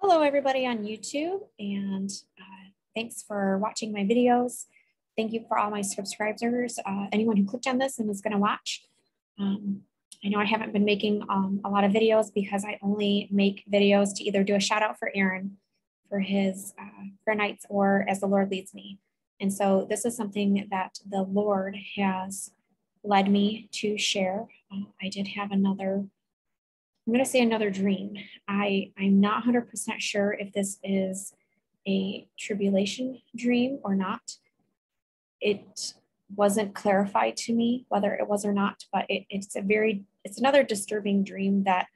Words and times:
Hello, 0.00 0.22
everybody 0.22 0.64
on 0.64 0.84
YouTube, 0.84 1.40
and 1.58 2.08
uh, 2.40 2.68
thanks 2.94 3.24
for 3.26 3.58
watching 3.58 3.92
my 3.92 4.04
videos. 4.04 4.66
Thank 5.16 5.32
you 5.32 5.44
for 5.48 5.58
all 5.58 5.72
my 5.72 5.82
subscribers, 5.82 6.78
uh, 6.86 7.06
anyone 7.10 7.36
who 7.36 7.44
clicked 7.44 7.66
on 7.66 7.78
this 7.78 7.98
and 7.98 8.08
is 8.08 8.20
going 8.20 8.32
to 8.32 8.38
watch. 8.38 8.86
Um, 9.40 9.80
I 10.24 10.28
know 10.28 10.38
I 10.38 10.44
haven't 10.44 10.72
been 10.72 10.84
making 10.84 11.24
um, 11.28 11.60
a 11.64 11.68
lot 11.68 11.82
of 11.82 11.90
videos 11.90 12.32
because 12.32 12.64
I 12.64 12.78
only 12.80 13.28
make 13.32 13.64
videos 13.68 14.14
to 14.14 14.22
either 14.22 14.44
do 14.44 14.54
a 14.54 14.60
shout 14.60 14.84
out 14.84 15.00
for 15.00 15.10
Aaron 15.16 15.56
for 16.08 16.20
his 16.20 16.74
uh, 16.80 17.06
for 17.24 17.34
nights 17.34 17.66
or 17.68 18.06
as 18.08 18.20
the 18.20 18.28
Lord 18.28 18.52
leads 18.52 18.72
me. 18.72 19.00
And 19.40 19.52
so 19.52 19.84
this 19.90 20.04
is 20.04 20.16
something 20.16 20.68
that 20.70 21.00
the 21.08 21.22
Lord 21.22 21.76
has 21.96 22.52
led 23.02 23.28
me 23.28 23.68
to 23.72 23.98
share. 23.98 24.46
Uh, 24.72 24.84
I 25.02 25.08
did 25.08 25.26
have 25.26 25.50
another 25.50 26.04
I'm 27.08 27.14
going 27.14 27.24
to 27.24 27.30
say 27.30 27.40
another 27.40 27.70
dream. 27.70 28.18
I, 28.46 28.92
I'm 28.98 29.18
not 29.18 29.42
100% 29.42 29.64
sure 29.96 30.36
if 30.38 30.52
this 30.52 30.76
is 30.84 31.32
a 31.88 32.28
tribulation 32.38 33.22
dream 33.34 33.78
or 33.82 33.94
not. 33.94 34.20
It 35.40 35.94
wasn't 36.36 36.74
clarified 36.74 37.38
to 37.38 37.54
me 37.54 37.86
whether 37.88 38.12
it 38.14 38.28
was 38.28 38.44
or 38.44 38.52
not, 38.52 38.84
but 38.92 39.06
it, 39.08 39.24
it's 39.30 39.56
a 39.56 39.62
very, 39.62 40.04
it's 40.22 40.38
another 40.38 40.62
disturbing 40.62 41.24
dream 41.24 41.64
that 41.64 41.86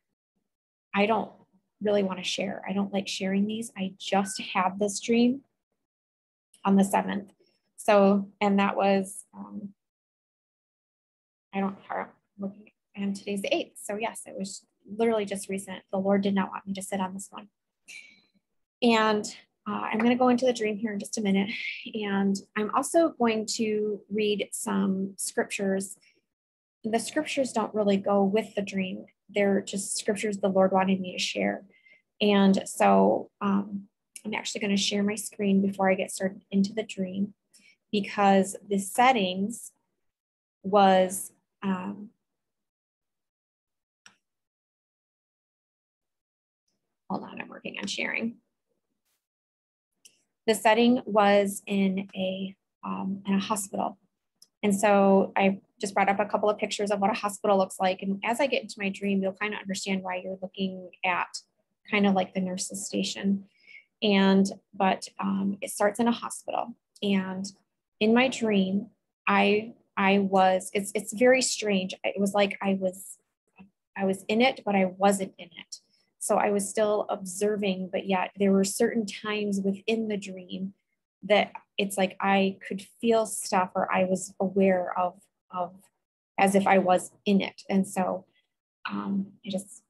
I 0.95 1.05
don't 1.05 1.30
really 1.83 2.02
want 2.02 2.19
to 2.19 2.24
share. 2.24 2.63
I 2.66 2.73
don't 2.73 2.95
like 2.95 3.07
sharing 3.07 3.47
these. 3.47 3.71
I 3.77 3.93
just 3.99 4.41
had 4.41 4.79
this 4.79 4.99
dream 4.99 5.43
on 6.65 6.77
the 6.77 6.85
7th. 6.85 7.29
So, 7.77 8.30
and 8.41 8.59
that 8.59 8.77
was, 8.79 9.27
um, 9.37 9.74
I 11.52 11.60
don't, 11.60 11.77
I'm 11.91 12.07
looking, 12.38 12.71
and 12.97 13.15
today's 13.15 13.43
the 13.43 13.51
8th. 13.51 13.73
So, 13.77 13.97
yes, 13.97 14.23
it 14.24 14.35
was 14.38 14.65
literally 14.87 15.25
just 15.25 15.49
recent. 15.49 15.83
The 15.91 15.99
Lord 15.99 16.23
did 16.23 16.35
not 16.35 16.51
want 16.51 16.67
me 16.67 16.75
to 16.75 16.83
sit 16.83 17.01
on 17.01 17.15
this 17.15 17.29
one. 17.31 17.49
And 18.83 19.24
uh, 19.69 19.80
I'm 19.93 19.99
going 19.99 20.11
to 20.11 20.16
go 20.16 20.29
into 20.29 20.47
the 20.47 20.52
dream 20.52 20.77
here 20.77 20.93
in 20.93 20.99
just 20.99 21.19
a 21.19 21.23
minute. 21.23 21.51
And 21.95 22.37
I'm 22.57 22.71
also 22.74 23.11
going 23.11 23.47
to 23.55 24.01
read 24.11 24.49
some 24.52 25.15
scriptures. 25.16 25.97
The 26.85 26.99
scriptures 26.99 27.52
don't 27.52 27.74
really 27.74 27.97
go 27.97 28.24
with 28.24 28.55
the 28.55 28.63
dream, 28.63 29.07
they're 29.29 29.61
just 29.61 29.99
scriptures 29.99 30.39
the 30.39 30.49
Lord 30.49 30.73
wanted 30.73 31.01
me 31.01 31.13
to 31.13 31.19
share. 31.19 31.65
And 32.21 32.63
so 32.67 33.30
um, 33.41 33.85
I'm 34.24 34.35
actually 34.35 34.61
going 34.61 34.77
to 34.77 34.83
share 34.83 35.02
my 35.02 35.15
screen 35.15 35.65
before 35.65 35.91
I 35.91 35.95
get 35.95 36.11
started 36.11 36.43
into 36.51 36.73
the 36.73 36.83
dream 36.83 37.35
because 37.91 38.57
the 38.69 38.79
settings 38.79 39.73
was 40.63 41.33
um, 41.63 42.11
Hold 47.13 47.24
on, 47.24 47.38
I'm 47.43 47.49
working 47.49 47.77
on 47.79 47.87
sharing. 47.87 48.37
The 50.46 50.55
setting 50.55 51.02
was 51.05 51.63
in 51.66 52.09
a, 52.16 52.57
um, 52.82 53.21
in 53.27 53.35
a 53.35 53.38
hospital. 53.38 53.99
And 54.63 54.74
so 54.74 55.30
I 55.37 55.60
just 55.79 55.93
brought 55.93 56.09
up 56.09 56.21
a 56.21 56.24
couple 56.24 56.49
of 56.49 56.57
pictures 56.57 56.90
of 56.90 57.01
what 57.01 57.10
a 57.10 57.15
hospital 57.15 57.59
looks 57.59 57.79
like. 57.79 58.01
And 58.01 58.18
as 58.24 58.40
I 58.40 58.46
get 58.46 58.63
into 58.63 58.77
my 58.79 58.88
dream, 58.88 59.23
you'll 59.23 59.35
kind 59.35 59.52
of 59.52 59.60
understand 59.60 60.02
why 60.02 60.23
you're 60.24 60.38
looking 60.40 60.88
at 61.05 61.29
kind 61.90 62.07
of 62.07 62.15
like 62.15 62.33
the 62.33 62.40
nurse's 62.40 62.87
station. 62.87 63.45
And, 64.03 64.50
but 64.72 65.06
um, 65.21 65.59
it 65.60 65.69
starts 65.69 66.00
in 66.00 66.09
a 66.09 66.12
hospital. 66.12 66.75
And 67.03 67.44
in 68.00 68.15
my 68.15 68.28
dream, 68.28 68.87
I, 69.28 69.75
I 69.99 70.21
was, 70.21 70.71
it's, 70.72 70.93
it's 70.94 71.12
very 71.12 71.43
strange. 71.43 71.93
It 72.05 72.19
was 72.19 72.33
like 72.33 72.56
I 72.62 72.78
was, 72.81 73.19
I 73.99 74.06
was 74.06 74.25
in 74.28 74.41
it, 74.41 74.62
but 74.65 74.75
I 74.75 74.87
wasn't 74.87 75.34
in 75.37 75.49
it. 75.49 75.77
So 76.22 76.37
I 76.37 76.50
was 76.50 76.69
still 76.69 77.06
observing, 77.09 77.88
but 77.91 78.06
yet 78.06 78.31
there 78.37 78.53
were 78.53 78.62
certain 78.62 79.06
times 79.06 79.60
within 79.60 80.06
the 80.06 80.16
dream 80.16 80.72
that 81.25 81.50
it's 81.76 81.98
like 81.98 82.16
I 82.21 82.59
could 82.65 82.81
feel 83.00 83.27
stuff 83.27 83.71
or 83.75 83.93
I 83.93 84.05
was 84.05 84.32
aware 84.38 84.97
of, 84.97 85.15
of 85.50 85.75
as 86.38 86.55
if 86.55 86.65
I 86.65 86.78
was 86.78 87.11
in 87.27 87.41
it. 87.41 87.62
And 87.69 87.88
so 87.88 88.25
um, 88.88 89.32
I 89.44 89.50
just, 89.50 89.82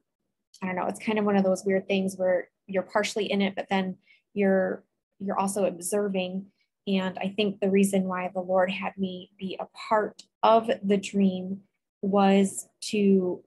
I 0.63 0.69
don't 0.69 0.77
know, 0.77 0.87
it's 0.87 0.99
kind 0.99 1.19
of 1.19 1.27
one 1.27 1.37
of 1.37 1.45
those 1.45 1.67
weird 1.67 1.87
things 1.87 2.17
where 2.17 2.49
you're 2.67 2.83
partially 2.83 3.31
in 3.31 3.43
it, 3.43 3.55
but 3.55 3.67
then 3.69 3.99
you're 4.33 4.85
you're 5.19 5.39
also 5.39 5.67
observing. 5.67 6.47
And 6.87 7.19
I 7.19 7.29
think 7.37 7.61
the 7.61 7.71
reason 7.71 8.05
why 8.05 8.31
the 8.33 8.41
Lord 8.41 8.71
had 8.71 8.97
me 8.97 9.33
be 9.39 9.59
a 9.61 9.67
part 9.77 10.23
of 10.43 10.71
the 10.83 10.97
dream 10.97 11.61
was 12.01 12.69
to 12.85 13.45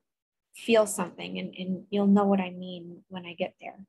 feel 0.55 0.87
something 0.87 1.37
and, 1.37 1.53
and 1.57 1.83
you'll 1.89 2.07
know 2.07 2.25
what 2.25 2.39
I 2.39 2.49
mean 2.49 3.03
when 3.09 3.25
I 3.25 3.33
get 3.33 3.55
there. 3.59 3.79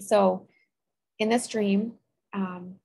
So 0.00 0.46
in 1.18 1.28
this 1.28 1.46
dream, 1.46 1.94
um, 2.32 2.76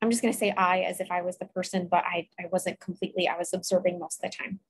I'm 0.00 0.10
just 0.10 0.22
going 0.22 0.32
to 0.32 0.38
say 0.38 0.50
I 0.50 0.80
as 0.80 1.00
if 1.00 1.10
I 1.10 1.20
was 1.22 1.38
the 1.38 1.44
person, 1.44 1.88
but 1.90 2.04
I, 2.06 2.28
I 2.38 2.46
wasn't 2.50 2.80
completely, 2.80 3.28
I 3.28 3.36
was 3.36 3.52
observing 3.52 3.98
most 3.98 4.22
of 4.22 4.30
the 4.30 4.36
time. 4.36 4.60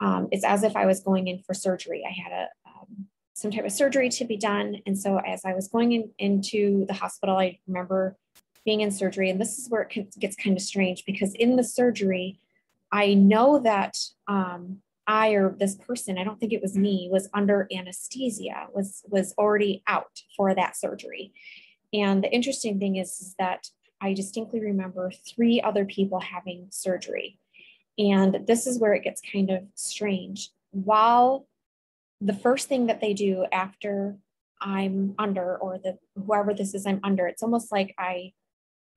Um, 0.00 0.28
it's 0.30 0.44
as 0.44 0.62
if 0.62 0.76
I 0.76 0.84
was 0.84 1.00
going 1.00 1.28
in 1.28 1.38
for 1.38 1.54
surgery. 1.54 2.04
I 2.06 2.12
had 2.12 2.32
a, 2.32 2.48
um, 2.66 3.06
some 3.32 3.50
type 3.50 3.64
of 3.64 3.72
surgery 3.72 4.10
to 4.10 4.24
be 4.26 4.36
done. 4.36 4.82
And 4.84 4.98
so 4.98 5.18
as 5.18 5.44
I 5.44 5.54
was 5.54 5.68
going 5.68 5.92
in, 5.92 6.10
into 6.18 6.84
the 6.86 6.94
hospital, 6.94 7.38
I 7.38 7.58
remember 7.66 8.16
being 8.66 8.82
in 8.82 8.90
surgery. 8.90 9.30
And 9.30 9.40
this 9.40 9.58
is 9.58 9.70
where 9.70 9.82
it 9.82 10.18
gets 10.18 10.36
kind 10.36 10.56
of 10.56 10.62
strange 10.62 11.04
because 11.06 11.34
in 11.34 11.56
the 11.56 11.64
surgery, 11.64 12.40
I 12.92 13.14
know 13.14 13.58
that 13.60 13.96
um, 14.28 14.82
I 15.06 15.30
or 15.30 15.54
this 15.58 15.76
person, 15.76 16.18
I 16.18 16.24
don't 16.24 16.38
think 16.40 16.52
it 16.52 16.62
was 16.62 16.76
me, 16.76 17.08
was 17.10 17.28
under 17.32 17.68
anesthesia, 17.72 18.66
was 18.72 19.02
was 19.06 19.34
already 19.38 19.82
out 19.86 20.22
for 20.36 20.54
that 20.54 20.76
surgery. 20.76 21.32
And 21.92 22.22
the 22.22 22.32
interesting 22.32 22.78
thing 22.78 22.96
is, 22.96 23.20
is 23.20 23.34
that 23.38 23.68
I 24.00 24.12
distinctly 24.12 24.60
remember 24.60 25.10
three 25.10 25.60
other 25.60 25.84
people 25.84 26.20
having 26.20 26.66
surgery. 26.70 27.38
And 27.98 28.46
this 28.46 28.66
is 28.66 28.78
where 28.78 28.94
it 28.94 29.04
gets 29.04 29.22
kind 29.32 29.50
of 29.50 29.62
strange. 29.74 30.50
While 30.72 31.46
the 32.20 32.34
first 32.34 32.68
thing 32.68 32.86
that 32.86 33.00
they 33.00 33.14
do 33.14 33.46
after 33.52 34.16
I'm 34.60 35.14
under, 35.18 35.56
or 35.56 35.78
the 35.78 35.98
whoever 36.14 36.52
this 36.52 36.74
is 36.74 36.86
I'm 36.86 37.00
under, 37.04 37.26
it's 37.26 37.42
almost 37.42 37.70
like 37.70 37.94
I 37.98 38.32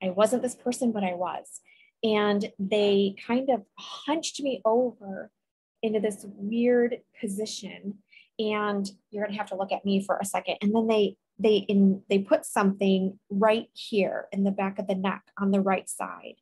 I 0.02 0.10
wasn't 0.10 0.42
this 0.42 0.54
person, 0.54 0.92
but 0.92 1.04
I 1.04 1.14
was. 1.14 1.60
And 2.02 2.50
they 2.58 3.14
kind 3.26 3.50
of 3.50 3.62
hunched 3.78 4.40
me 4.40 4.62
over 4.64 5.30
into 5.82 6.00
this 6.00 6.24
weird 6.36 6.98
position 7.20 7.98
and 8.38 8.90
you're 9.10 9.24
going 9.24 9.32
to 9.32 9.38
have 9.38 9.50
to 9.50 9.56
look 9.56 9.70
at 9.70 9.84
me 9.84 10.02
for 10.02 10.16
a 10.16 10.24
second. 10.24 10.56
And 10.62 10.74
then 10.74 10.86
they 10.86 11.16
they 11.38 11.56
in 11.56 12.02
they 12.08 12.18
put 12.18 12.44
something 12.44 13.18
right 13.30 13.68
here 13.72 14.26
in 14.32 14.44
the 14.44 14.50
back 14.50 14.78
of 14.78 14.86
the 14.86 14.94
neck 14.94 15.22
on 15.38 15.50
the 15.50 15.60
right 15.60 15.88
side. 15.88 16.36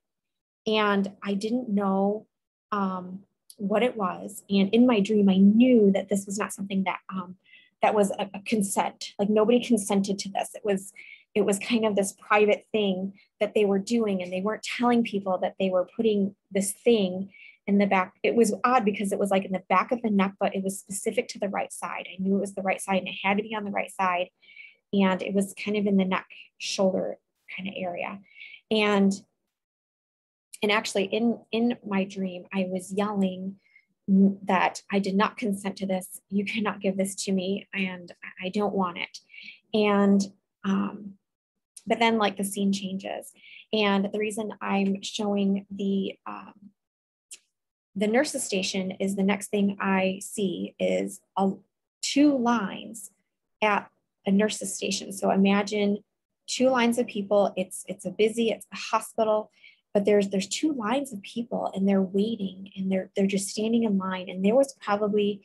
And 0.66 1.12
i 1.22 1.34
didn't 1.34 1.68
know 1.68 2.26
um, 2.72 3.20
what 3.56 3.82
it 3.82 3.96
was. 3.96 4.44
And 4.48 4.72
in 4.72 4.86
my 4.86 5.00
dream 5.00 5.28
i 5.28 5.36
knew 5.36 5.90
that 5.92 6.08
this 6.08 6.26
was 6.26 6.38
not 6.38 6.52
something 6.52 6.84
that 6.84 7.00
um, 7.12 7.36
that 7.82 7.94
was 7.94 8.10
a, 8.12 8.28
a 8.34 8.40
consent. 8.44 9.14
Like 9.18 9.30
nobody 9.30 9.64
consented 9.64 10.18
to 10.20 10.28
this. 10.28 10.50
It 10.54 10.64
was 10.64 10.92
it 11.34 11.44
was 11.44 11.58
kind 11.58 11.84
of 11.84 11.94
this 11.94 12.12
private 12.12 12.66
thing 12.72 13.12
that 13.38 13.54
they 13.54 13.64
were 13.64 13.78
doing 13.78 14.22
and 14.22 14.32
they 14.32 14.40
weren't 14.40 14.62
telling 14.62 15.04
people 15.04 15.38
that 15.38 15.54
they 15.60 15.70
were 15.70 15.88
putting 15.96 16.34
this 16.50 16.72
thing 16.72 17.30
in 17.68 17.76
the 17.76 17.86
back. 17.86 18.14
It 18.22 18.34
was 18.34 18.54
odd 18.64 18.84
because 18.84 19.12
it 19.12 19.18
was 19.18 19.30
like 19.30 19.44
in 19.44 19.52
the 19.52 19.62
back 19.68 19.92
of 19.92 20.00
the 20.00 20.10
neck, 20.10 20.32
but 20.40 20.56
it 20.56 20.64
was 20.64 20.78
specific 20.78 21.28
to 21.28 21.38
the 21.38 21.50
right 21.50 21.72
side. 21.72 22.08
I 22.10 22.16
knew 22.18 22.36
it 22.36 22.40
was 22.40 22.54
the 22.54 22.62
right 22.62 22.80
side 22.80 22.96
and 22.96 23.08
it 23.08 23.18
had 23.22 23.36
to 23.36 23.42
be 23.42 23.54
on 23.54 23.64
the 23.64 23.70
right 23.70 23.92
side. 23.92 24.30
And 24.94 25.20
it 25.22 25.34
was 25.34 25.54
kind 25.62 25.76
of 25.76 25.86
in 25.86 25.98
the 25.98 26.06
neck, 26.06 26.26
shoulder 26.56 27.18
kind 27.54 27.68
of 27.68 27.74
area. 27.76 28.18
And 28.70 29.12
and 30.62 30.72
actually 30.72 31.04
in 31.04 31.38
in 31.52 31.76
my 31.86 32.04
dream, 32.04 32.46
I 32.52 32.66
was 32.70 32.90
yelling 32.90 33.56
that 34.08 34.80
I 34.90 34.98
did 34.98 35.14
not 35.14 35.36
consent 35.36 35.76
to 35.76 35.86
this. 35.86 36.22
You 36.30 36.46
cannot 36.46 36.80
give 36.80 36.96
this 36.96 37.14
to 37.26 37.32
me, 37.32 37.68
and 37.74 38.10
I 38.42 38.48
don't 38.48 38.74
want 38.74 38.96
it. 38.96 39.18
And 39.74 40.22
um, 40.64 41.12
but 41.86 41.98
then 41.98 42.16
like 42.16 42.38
the 42.38 42.44
scene 42.44 42.72
changes, 42.72 43.30
and 43.74 44.08
the 44.10 44.18
reason 44.18 44.52
I'm 44.62 45.02
showing 45.02 45.66
the 45.70 46.16
um, 46.26 46.54
the 47.98 48.06
nurse's 48.06 48.44
station 48.44 48.92
is 48.92 49.16
the 49.16 49.24
next 49.24 49.48
thing 49.48 49.76
I 49.80 50.20
see 50.22 50.74
is 50.78 51.20
a, 51.36 51.50
two 52.00 52.38
lines 52.38 53.10
at 53.60 53.90
a 54.24 54.30
nurse's 54.30 54.74
station. 54.74 55.12
So 55.12 55.30
imagine 55.32 56.04
two 56.46 56.70
lines 56.70 56.98
of 56.98 57.08
people. 57.08 57.52
It's 57.56 57.84
it's 57.88 58.04
a 58.04 58.10
busy, 58.10 58.50
it's 58.50 58.66
a 58.72 58.76
hospital, 58.76 59.50
but 59.92 60.04
there's 60.04 60.28
there's 60.28 60.46
two 60.46 60.72
lines 60.72 61.12
of 61.12 61.20
people 61.22 61.72
and 61.74 61.88
they're 61.88 62.00
waiting 62.02 62.70
and 62.76 62.90
they're 62.90 63.10
they're 63.16 63.26
just 63.26 63.48
standing 63.48 63.82
in 63.82 63.98
line. 63.98 64.28
And 64.28 64.44
there 64.44 64.54
was 64.54 64.74
probably, 64.80 65.42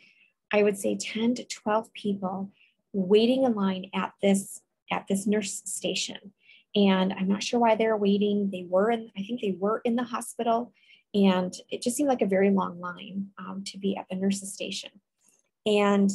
I 0.52 0.62
would 0.62 0.78
say 0.78 0.96
10 0.96 1.36
to 1.36 1.46
12 1.46 1.92
people 1.94 2.52
waiting 2.94 3.46
in 3.46 3.56
line 3.56 3.90
at 3.96 4.14
this 4.22 4.62
at 4.92 5.08
this 5.10 5.26
nurse 5.26 5.64
station. 5.66 6.34
And 6.76 7.14
I'm 7.14 7.28
not 7.28 7.44
sure 7.44 7.60
why 7.60 7.76
they're 7.76 7.98
waiting. 7.98 8.50
They 8.52 8.66
were 8.68 8.92
in, 8.92 9.12
I 9.18 9.22
think 9.22 9.42
they 9.42 9.56
were 9.60 9.82
in 9.86 9.96
the 9.96 10.04
hospital 10.04 10.72
and 11.14 11.54
it 11.70 11.82
just 11.82 11.96
seemed 11.96 12.10
like 12.10 12.22
a 12.22 12.28
very 12.28 12.50
long 12.50 12.80
line 12.80 13.28
um, 13.38 13.64
to 13.68 13.78
be 13.78 13.96
at 13.96 14.06
the 14.10 14.16
nurse's 14.16 14.54
station. 14.54 14.90
And 15.66 16.10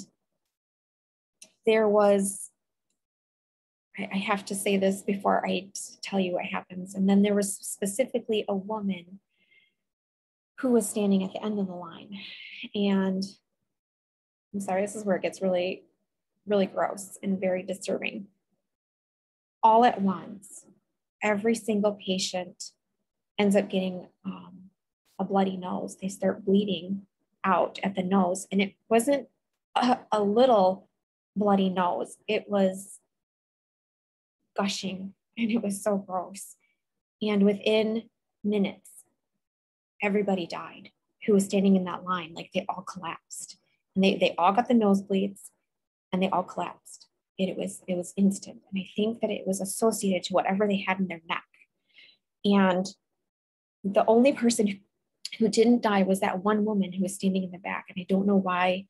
there 1.66 1.88
was 1.88 2.50
I, 3.98 4.08
I 4.12 4.16
have 4.18 4.44
to 4.46 4.54
say 4.54 4.76
this 4.76 5.02
before 5.02 5.46
I 5.46 5.68
tell 6.02 6.20
you 6.20 6.32
what 6.34 6.44
happens. 6.44 6.94
And 6.94 7.08
then 7.08 7.22
there 7.22 7.34
was 7.34 7.56
specifically 7.56 8.44
a 8.48 8.54
woman 8.54 9.20
who 10.58 10.70
was 10.70 10.88
standing 10.88 11.22
at 11.22 11.32
the 11.32 11.44
end 11.44 11.58
of 11.58 11.66
the 11.66 11.74
line. 11.74 12.18
And 12.74 13.22
I'm 14.52 14.60
sorry, 14.60 14.82
this 14.82 14.96
is 14.96 15.04
where 15.04 15.16
it 15.16 15.22
gets 15.22 15.42
really, 15.42 15.84
really 16.46 16.66
gross 16.66 17.18
and 17.22 17.40
very 17.40 17.62
disturbing. 17.62 18.26
All 19.62 19.84
at 19.84 20.00
once, 20.00 20.64
every 21.22 21.54
single 21.54 21.98
patient 22.04 22.70
ends 23.38 23.54
up 23.54 23.68
getting 23.68 24.08
um, 24.24 24.67
a 25.18 25.24
bloody 25.24 25.56
nose. 25.56 25.96
They 26.00 26.08
start 26.08 26.44
bleeding 26.44 27.02
out 27.44 27.78
at 27.82 27.94
the 27.94 28.02
nose. 28.02 28.46
And 28.50 28.60
it 28.60 28.74
wasn't 28.88 29.28
a, 29.74 29.98
a 30.12 30.22
little 30.22 30.88
bloody 31.36 31.68
nose, 31.68 32.16
it 32.26 32.48
was 32.48 32.98
gushing 34.56 35.14
and 35.36 35.50
it 35.50 35.62
was 35.62 35.82
so 35.82 35.96
gross. 35.96 36.56
And 37.22 37.44
within 37.44 38.04
minutes, 38.42 38.90
everybody 40.02 40.46
died 40.46 40.90
who 41.26 41.32
was 41.32 41.44
standing 41.44 41.76
in 41.76 41.84
that 41.84 42.04
line. 42.04 42.32
Like 42.34 42.50
they 42.54 42.66
all 42.68 42.82
collapsed. 42.82 43.56
And 43.94 44.04
they, 44.04 44.16
they 44.16 44.34
all 44.36 44.52
got 44.52 44.68
the 44.68 44.74
nosebleeds 44.74 45.50
and 46.12 46.22
they 46.22 46.28
all 46.28 46.42
collapsed. 46.42 47.06
It 47.38 47.56
was 47.56 47.82
it 47.86 47.96
was 47.96 48.12
instant. 48.16 48.62
And 48.70 48.82
I 48.82 48.88
think 48.96 49.20
that 49.20 49.30
it 49.30 49.46
was 49.46 49.60
associated 49.60 50.24
to 50.24 50.32
whatever 50.32 50.66
they 50.66 50.84
had 50.86 50.98
in 50.98 51.06
their 51.06 51.22
neck. 51.28 51.44
And 52.44 52.86
the 53.84 54.04
only 54.06 54.32
person 54.32 54.80
who 55.38 55.48
didn't 55.48 55.82
die 55.82 56.02
was 56.02 56.20
that 56.20 56.44
one 56.44 56.64
woman 56.64 56.92
who 56.92 57.02
was 57.02 57.14
standing 57.14 57.44
in 57.44 57.50
the 57.50 57.58
back. 57.58 57.86
And 57.88 58.00
I 58.00 58.06
don't 58.08 58.26
know 58.26 58.36
why 58.36 58.86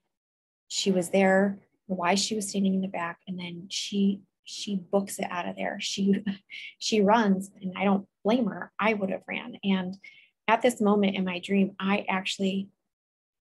she 0.68 0.90
was 0.90 1.10
there 1.10 1.58
or 1.88 1.96
why 1.96 2.14
she 2.14 2.34
was 2.34 2.48
standing 2.48 2.74
in 2.74 2.80
the 2.80 2.88
back. 2.88 3.18
And 3.26 3.38
then 3.38 3.66
she 3.68 4.20
she 4.44 4.76
books 4.76 5.18
it 5.18 5.26
out 5.30 5.46
of 5.46 5.56
there. 5.56 5.78
She 5.80 6.24
she 6.78 7.00
runs 7.00 7.50
and 7.60 7.74
I 7.76 7.84
don't 7.84 8.06
blame 8.24 8.46
her. 8.46 8.72
I 8.78 8.94
would 8.94 9.10
have 9.10 9.22
ran. 9.28 9.58
And 9.62 9.96
at 10.46 10.62
this 10.62 10.80
moment 10.80 11.16
in 11.16 11.24
my 11.24 11.38
dream, 11.38 11.76
I 11.78 12.06
actually 12.08 12.68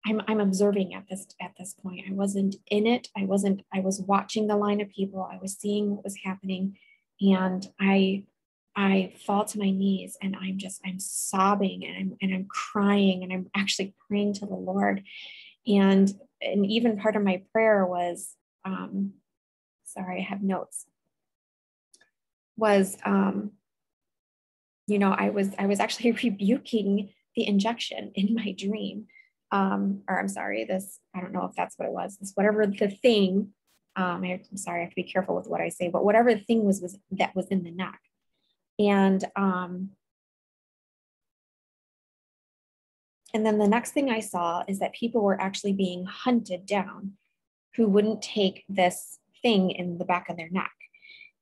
I'm, 0.05 0.23
I'm 0.29 0.41
observing 0.41 0.95
at 0.95 1.09
this 1.09 1.27
at 1.41 1.53
this 1.59 1.75
point. 1.75 2.05
I 2.09 2.13
wasn't 2.13 2.57
in 2.69 2.87
it. 2.87 3.09
I 3.17 3.25
wasn't, 3.25 3.63
I 3.75 3.81
was 3.81 4.01
watching 4.01 4.47
the 4.47 4.57
line 4.57 4.81
of 4.81 4.89
people. 4.91 5.29
I 5.31 5.39
was 5.43 5.55
seeing 5.55 5.95
what 5.95 6.05
was 6.05 6.17
happening. 6.25 6.79
And 7.21 7.67
I 7.81 8.25
I 8.77 9.15
fall 9.25 9.47
to 9.47 9.59
my 9.59 9.71
knees 9.71 10.19
and 10.21 10.37
I'm 10.39 10.59
just, 10.59 10.83
I'm 10.85 11.01
sobbing 11.01 11.85
and 11.87 11.97
I'm, 11.97 12.17
and 12.21 12.35
I'm 12.35 12.47
crying 12.47 13.23
and 13.23 13.33
I'm 13.33 13.51
actually 13.57 13.95
praying 14.07 14.35
to 14.35 14.47
the 14.47 14.55
Lord. 14.55 15.03
And, 15.67 16.13
and 16.43 16.67
even 16.67 16.99
part 16.99 17.17
of 17.17 17.23
my 17.23 17.43
prayer 17.53 17.87
was, 17.87 18.35
um, 18.67 19.15
sorry, 19.85 20.19
I 20.19 20.29
have 20.29 20.43
notes, 20.43 20.85
was, 22.59 22.99
um, 23.07 23.53
you 24.87 24.99
know, 24.99 25.11
I 25.11 25.31
was, 25.31 25.51
I 25.59 25.67
was 25.67 25.81
actually 25.81 26.13
rebuking 26.23 27.15
the 27.35 27.49
injection 27.49 28.13
in 28.15 28.35
my 28.35 28.53
dream. 28.53 29.07
Um, 29.53 30.03
or 30.07 30.19
I'm 30.19 30.29
sorry, 30.29 30.65
this, 30.65 30.99
I 31.15 31.21
don't 31.21 31.33
know 31.33 31.47
if 31.47 31.55
that's 31.57 31.79
what 31.79 31.89
it 31.89 31.93
was, 31.93 32.19
this, 32.19 32.33
whatever 32.35 32.67
the 32.67 32.89
thing, 32.89 33.53
um, 33.95 34.23
I, 34.23 34.43
I'm 34.51 34.57
sorry, 34.59 34.81
I 34.81 34.83
have 34.83 34.91
to 34.91 34.97
be 34.97 35.05
careful 35.05 35.35
with 35.35 35.47
what 35.47 35.63
I 35.63 35.71
say, 35.71 35.89
but 35.89 36.05
whatever 36.05 36.35
the 36.35 36.41
thing 36.41 36.65
was, 36.65 36.83
was 36.83 36.99
that 37.13 37.35
was 37.35 37.47
in 37.47 37.63
the 37.63 37.71
neck 37.71 38.01
and 38.79 39.25
um, 39.37 39.91
and 43.35 43.45
then 43.45 43.59
the 43.59 43.69
next 43.69 43.93
thing 43.93 44.11
I 44.11 44.21
saw 44.21 44.65
is 44.67 44.79
that 44.79 44.95
people 44.95 45.23
were 45.23 45.41
actually 45.41 45.73
being 45.73 46.05
hunted 46.07 46.67
down 46.67 47.13
who 47.77 47.87
wouldn't 47.87 48.23
take 48.23 48.65
this 48.69 49.19
thing 49.43 49.71
in 49.71 49.99
the 49.99 50.05
back 50.05 50.29
of 50.29 50.37
their 50.37 50.49
neck. 50.51 50.73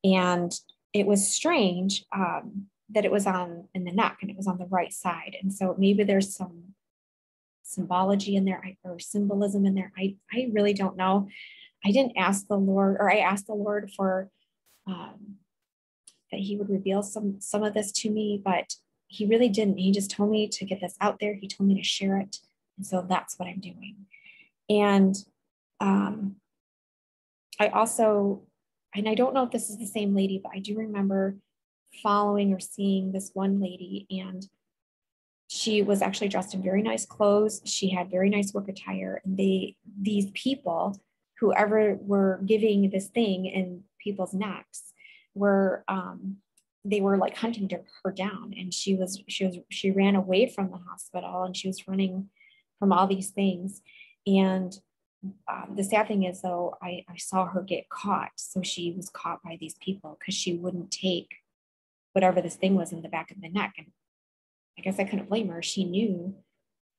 And 0.02 0.52
it 0.92 1.06
was 1.06 1.30
strange 1.30 2.04
um, 2.12 2.66
that 2.90 3.04
it 3.04 3.12
was 3.12 3.26
on 3.26 3.68
in 3.74 3.84
the 3.84 3.92
neck 3.92 4.18
and 4.20 4.30
it 4.30 4.36
was 4.36 4.46
on 4.46 4.58
the 4.58 4.66
right 4.66 4.92
side. 4.92 5.36
And 5.40 5.52
so 5.52 5.74
maybe 5.78 6.04
there's 6.04 6.34
some 6.34 6.74
symbology 7.62 8.36
in 8.36 8.44
there 8.44 8.62
or 8.84 8.98
symbolism 8.98 9.64
in 9.64 9.74
there. 9.74 9.92
I, 9.96 10.16
I 10.32 10.50
really 10.52 10.74
don't 10.74 10.96
know. 10.96 11.28
I 11.84 11.90
didn't 11.90 12.16
ask 12.16 12.46
the 12.46 12.56
Lord, 12.56 12.96
or 12.98 13.10
I 13.10 13.18
asked 13.18 13.46
the 13.46 13.54
Lord 13.54 13.90
for 13.96 14.30
um, 14.86 15.36
that 16.30 16.40
he 16.40 16.56
would 16.56 16.70
reveal 16.70 17.02
some 17.02 17.40
some 17.40 17.62
of 17.62 17.74
this 17.74 17.92
to 17.92 18.10
me, 18.10 18.40
but 18.42 18.74
he 19.06 19.26
really 19.26 19.48
didn't. 19.48 19.78
He 19.78 19.92
just 19.92 20.10
told 20.10 20.30
me 20.30 20.48
to 20.48 20.64
get 20.64 20.80
this 20.80 20.96
out 21.00 21.18
there. 21.20 21.34
He 21.34 21.48
told 21.48 21.68
me 21.68 21.76
to 21.76 21.82
share 21.82 22.18
it, 22.18 22.38
and 22.76 22.86
so 22.86 23.04
that's 23.08 23.38
what 23.38 23.48
I'm 23.48 23.60
doing. 23.60 24.06
And 24.68 25.16
um, 25.80 26.36
I 27.60 27.68
also, 27.68 28.42
and 28.94 29.08
I 29.08 29.14
don't 29.14 29.34
know 29.34 29.44
if 29.44 29.50
this 29.50 29.70
is 29.70 29.78
the 29.78 29.86
same 29.86 30.14
lady, 30.14 30.40
but 30.42 30.52
I 30.54 30.58
do 30.58 30.76
remember 30.76 31.36
following 32.02 32.52
or 32.52 32.60
seeing 32.60 33.12
this 33.12 33.30
one 33.34 33.60
lady, 33.60 34.06
and 34.10 34.46
she 35.48 35.82
was 35.82 36.02
actually 36.02 36.28
dressed 36.28 36.54
in 36.54 36.62
very 36.62 36.82
nice 36.82 37.06
clothes. 37.06 37.60
She 37.64 37.90
had 37.90 38.10
very 38.10 38.30
nice 38.30 38.52
work 38.52 38.68
attire, 38.68 39.20
and 39.24 39.36
they 39.36 39.76
these 40.00 40.30
people, 40.32 40.98
whoever 41.38 41.96
were 42.00 42.40
giving 42.44 42.90
this 42.90 43.08
thing 43.08 43.46
in 43.46 43.84
people's 44.02 44.34
necks, 44.34 44.93
were 45.34 45.84
um, 45.88 46.36
they 46.84 47.00
were 47.00 47.16
like 47.16 47.36
hunting 47.36 47.70
her 48.04 48.12
down 48.12 48.54
and 48.58 48.72
she 48.72 48.94
was 48.94 49.22
she 49.28 49.46
was 49.46 49.58
she 49.70 49.90
ran 49.90 50.16
away 50.16 50.46
from 50.46 50.70
the 50.70 50.76
hospital 50.76 51.44
and 51.44 51.56
she 51.56 51.66
was 51.66 51.88
running 51.88 52.28
from 52.78 52.92
all 52.92 53.06
these 53.06 53.30
things. 53.30 53.80
And 54.26 54.76
um, 55.50 55.74
the 55.74 55.84
sad 55.84 56.08
thing 56.08 56.24
is 56.24 56.42
though 56.42 56.76
I, 56.82 57.04
I 57.08 57.16
saw 57.16 57.46
her 57.46 57.62
get 57.62 57.88
caught 57.88 58.32
so 58.36 58.62
she 58.62 58.92
was 58.94 59.08
caught 59.08 59.42
by 59.42 59.56
these 59.58 59.76
people 59.80 60.18
because 60.18 60.34
she 60.34 60.54
wouldn't 60.54 60.90
take 60.90 61.30
whatever 62.12 62.42
this 62.42 62.56
thing 62.56 62.74
was 62.74 62.92
in 62.92 63.02
the 63.02 63.08
back 63.08 63.30
of 63.30 63.40
the 63.40 63.48
neck. 63.48 63.74
And 63.78 63.86
i 64.78 64.82
guess 64.82 64.98
i 64.98 65.04
couldn't 65.04 65.28
blame 65.28 65.48
her. 65.48 65.62
She 65.62 65.84
knew 65.84 66.34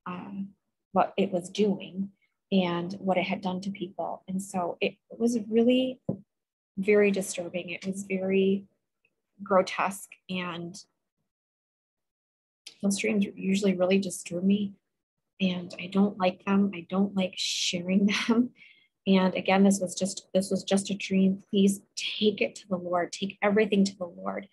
um, 0.08 0.50
what 0.92 1.14
it 1.18 1.32
was 1.32 1.50
doing 1.50 2.10
and 2.52 2.94
what 2.94 3.18
it 3.18 3.24
had 3.24 3.42
done 3.42 3.62
to 3.62 3.70
people. 3.70 4.24
And 4.28 4.42
so 4.42 4.78
it 4.82 4.96
was 5.10 5.38
really 5.50 6.00
very 6.78 7.12
disturbing. 7.12 7.70
It 7.70 7.86
was 7.86 8.04
very 8.04 8.66
grotesque 9.44 10.12
and 10.30 10.76
those 12.82 12.98
dreams 12.98 13.26
usually 13.36 13.74
really 13.74 13.98
disturb 13.98 14.44
me 14.44 14.74
and 15.42 15.74
I 15.80 15.88
don't 15.88 16.18
like 16.18 16.46
them. 16.46 16.72
I 16.74 16.86
don't 16.90 17.16
like 17.16 17.34
sharing 17.36 18.10
them. 18.28 18.52
And 19.08 19.36
again, 19.36 19.64
this 19.64 19.80
was 19.80 19.94
just 19.96 20.28
this 20.34 20.50
was 20.50 20.64
just 20.64 20.90
a 20.90 20.96
dream. 20.96 21.44
Please 21.50 21.82
take 21.96 22.42
it 22.42 22.56
to 22.56 22.68
the 22.68 22.78
Lord. 22.78 23.12
Take 23.12 23.38
everything 23.42 23.84
to 23.86 23.98
the 23.98 24.06
Lord. 24.06 24.48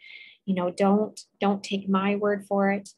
You 0.45 0.55
know, 0.55 0.71
don't 0.71 1.19
don't 1.41 1.64
take 1.64 1.88
my 1.88 2.17
word 2.17 2.45
for 2.47 2.71
it. 2.71 2.91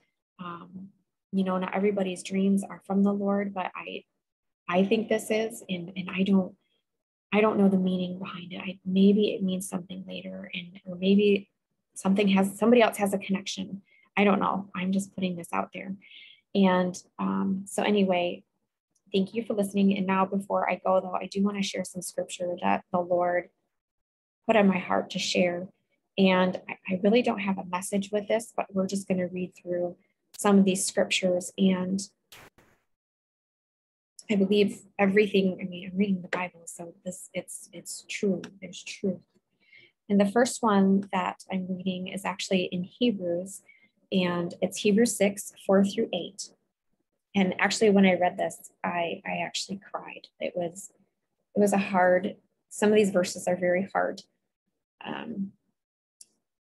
Um, 0.43 0.88
you 1.33 1.45
know, 1.45 1.59
not 1.59 1.75
everybody's 1.75 2.23
dreams 2.23 2.64
are 2.64 2.81
from 2.87 3.02
the 3.02 3.12
Lord, 3.12 3.54
but 3.54 3.71
I 3.75 4.04
I 4.69 4.85
think 4.85 5.09
this 5.09 5.31
is, 5.31 5.62
and 5.69 5.93
and 5.97 6.09
I 6.11 6.23
don't 6.23 6.54
I 7.35 7.41
don't 7.41 7.59
know 7.59 7.69
the 7.69 7.76
meaning 7.76 8.21
behind 8.21 8.53
it. 8.53 8.61
I, 8.61 8.79
maybe 8.87 9.35
it 9.35 9.43
means 9.43 9.69
something 9.69 10.05
later, 10.07 10.49
and 10.55 10.81
or 10.85 10.95
maybe 10.95 11.50
something 11.95 12.29
has 12.29 12.57
somebody 12.57 12.81
else 12.81 12.97
has 12.99 13.12
a 13.12 13.19
connection. 13.19 13.83
I 14.17 14.23
don't 14.23 14.38
know. 14.38 14.71
I'm 14.73 14.93
just 14.93 15.12
putting 15.17 15.35
this 15.35 15.49
out 15.53 15.71
there. 15.75 15.97
And 16.55 16.97
um, 17.19 17.64
so 17.67 17.83
anyway, 17.83 18.45
thank 19.12 19.35
you 19.35 19.43
for 19.43 19.55
listening. 19.55 19.97
And 19.97 20.07
now, 20.07 20.25
before 20.25 20.71
I 20.71 20.81
go 20.85 21.00
though, 21.00 21.19
I 21.21 21.26
do 21.26 21.43
want 21.43 21.57
to 21.57 21.62
share 21.64 21.85
some 21.85 22.03
scripture 22.03 22.55
that 22.62 22.85
the 22.93 23.00
Lord 23.00 23.49
put 24.47 24.55
on 24.55 24.69
my 24.69 24.79
heart 24.79 25.11
to 25.11 25.19
share. 25.19 25.67
And 26.17 26.61
I, 26.69 26.76
I 26.88 27.00
really 27.03 27.23
don't 27.23 27.41
have 27.41 27.59
a 27.59 27.64
message 27.64 28.11
with 28.12 28.29
this, 28.29 28.53
but 28.57 28.67
we're 28.73 28.87
just 28.87 29.09
going 29.09 29.19
to 29.19 29.26
read 29.26 29.55
through 29.61 29.97
some 30.38 30.57
of 30.57 30.64
these 30.64 30.87
scriptures 30.87 31.53
and 31.59 32.00
I 34.31 34.37
believe 34.37 34.78
everything, 34.99 35.59
I 35.61 35.64
mean, 35.64 35.90
I'm 35.90 35.99
reading 35.99 36.23
the 36.23 36.28
Bible, 36.28 36.62
so 36.66 36.95
this 37.04 37.28
it's 37.35 37.69
it's 37.73 38.04
true. 38.09 38.43
There's 38.61 38.83
truth. 38.83 39.21
And 40.09 40.21
the 40.21 40.31
first 40.31 40.62
one 40.62 41.09
that 41.12 41.43
I'm 41.50 41.66
reading 41.69 42.09
is 42.09 42.25
actually 42.25 42.64
in 42.64 42.85
Hebrews, 42.85 43.62
and 44.12 44.54
it's 44.61 44.78
Hebrews 44.78 45.16
6, 45.16 45.52
4 45.66 45.85
through 45.85 46.09
8. 46.12 46.50
And 47.35 47.54
actually, 47.59 47.90
when 47.90 48.07
I 48.07 48.14
read 48.14 48.37
this, 48.37 48.71
I, 48.83 49.23
I 49.26 49.38
actually 49.45 49.81
cried. 49.90 50.28
It 50.40 50.52
was 50.54 50.90
it 51.54 51.61
was 51.61 51.73
a 51.73 51.78
hard, 51.78 52.37
some 52.69 52.90
of 52.90 52.97
these 52.97 53.11
verses 53.11 53.47
are 53.47 53.57
very 53.57 53.88
hard. 53.93 54.23
Um, 55.04 55.52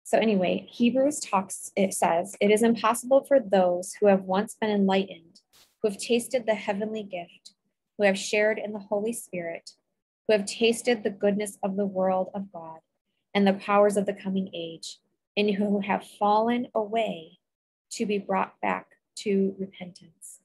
so 0.03 0.17
anyway, 0.17 0.67
Hebrews 0.71 1.19
talks, 1.19 1.71
it 1.75 1.93
says, 1.93 2.35
it 2.41 2.49
is 2.49 2.63
impossible 2.63 3.23
for 3.23 3.39
those 3.39 3.93
who 3.93 4.07
have 4.07 4.23
once 4.23 4.55
been 4.59 4.71
enlightened 4.71 5.40
who 5.81 5.89
have 5.89 5.97
tasted 5.97 6.45
the 6.45 6.55
heavenly 6.55 7.03
gift, 7.03 7.53
who 7.97 8.05
have 8.05 8.17
shared 8.17 8.59
in 8.59 8.73
the 8.73 8.79
Holy 8.79 9.13
Spirit, 9.13 9.71
who 10.27 10.33
have 10.33 10.45
tasted 10.45 11.03
the 11.03 11.09
goodness 11.09 11.57
of 11.63 11.75
the 11.75 11.85
world 11.85 12.29
of 12.33 12.51
God 12.51 12.79
and 13.33 13.47
the 13.47 13.53
powers 13.53 13.97
of 13.97 14.05
the 14.05 14.13
coming 14.13 14.49
age, 14.53 14.99
and 15.37 15.49
who 15.51 15.79
have 15.79 16.05
fallen 16.19 16.67
away 16.75 17.39
to 17.91 18.05
be 18.05 18.17
brought 18.17 18.59
back 18.61 18.87
to 19.15 19.55
repentance. 19.57 20.41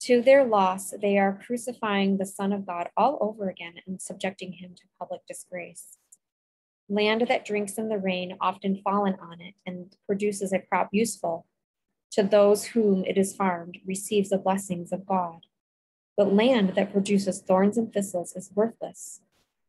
To 0.00 0.20
their 0.20 0.44
loss, 0.44 0.92
they 1.00 1.16
are 1.16 1.40
crucifying 1.44 2.18
the 2.18 2.26
Son 2.26 2.52
of 2.52 2.66
God 2.66 2.88
all 2.96 3.18
over 3.20 3.48
again 3.48 3.74
and 3.86 4.02
subjecting 4.02 4.52
him 4.52 4.74
to 4.74 4.82
public 4.98 5.20
disgrace. 5.26 5.96
land 6.88 7.24
that 7.28 7.44
drinks 7.44 7.78
in 7.78 7.88
the 7.88 7.98
rain 7.98 8.36
often 8.40 8.82
fallen 8.82 9.16
on 9.22 9.40
it 9.40 9.54
and 9.64 9.96
produces 10.06 10.52
a 10.52 10.58
crop 10.58 10.88
useful 10.92 11.46
to 12.12 12.22
those 12.22 12.66
whom 12.66 13.04
it 13.04 13.16
is 13.16 13.34
farmed 13.34 13.78
receives 13.86 14.28
the 14.30 14.38
blessings 14.38 14.92
of 14.92 15.06
God. 15.06 15.46
But 16.16 16.34
land 16.34 16.74
that 16.76 16.92
produces 16.92 17.40
thorns 17.40 17.78
and 17.78 17.92
thistles 17.92 18.34
is 18.36 18.50
worthless 18.54 19.20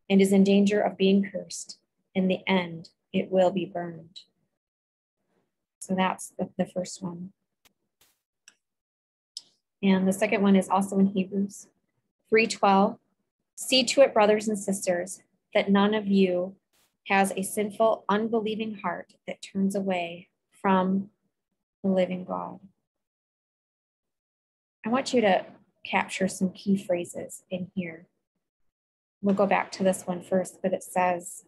and 0.10 0.22
is 0.22 0.34
in 0.34 0.44
danger 0.44 0.82
of 0.82 0.98
being 0.98 1.30
cursed. 1.30 1.80
In 2.14 2.28
the 2.28 2.40
end, 2.46 2.90
it 3.14 3.32
will 3.32 3.50
be 3.50 3.66
burned. 3.66 4.20
So 5.80 5.96
that's 5.96 6.34
the, 6.38 6.50
the 6.58 6.66
first 6.66 7.02
one. 7.02 7.32
And 9.82 10.08
the 10.08 10.14
second 10.14 10.42
one 10.42 10.56
is 10.56 10.70
also 10.70 10.98
in 11.00 11.08
Hebrews 11.08 11.68
3:12. 12.32 12.98
See 13.56 13.84
to 13.84 14.02
it, 14.02 14.14
brothers 14.14 14.48
and 14.48 14.58
sisters, 14.58 15.22
that 15.54 15.70
none 15.70 15.94
of 15.94 16.08
you 16.08 16.56
has 17.08 17.34
a 17.36 17.44
sinful, 17.44 18.06
unbelieving 18.10 18.76
heart 18.76 19.14
that 19.28 19.42
turns 19.42 19.76
away 19.76 20.30
from 20.52 21.10
the 21.84 21.90
living 21.90 22.26
God. 22.26 22.60
I 24.86 24.90
want 24.90 25.14
you 25.14 25.22
to 25.22 25.46
capture 25.86 26.28
some 26.28 26.52
key 26.52 26.78
phrases 26.78 27.44
in 27.50 27.72
here. 27.76 28.08
We'll 29.22 29.36
go 29.36 29.46
back 29.46 29.72
to 29.74 29.84
this 29.84 30.04
one 30.04 30.22
first, 30.22 30.60
but 30.62 30.74
it 30.74 30.84
says, 30.84 31.44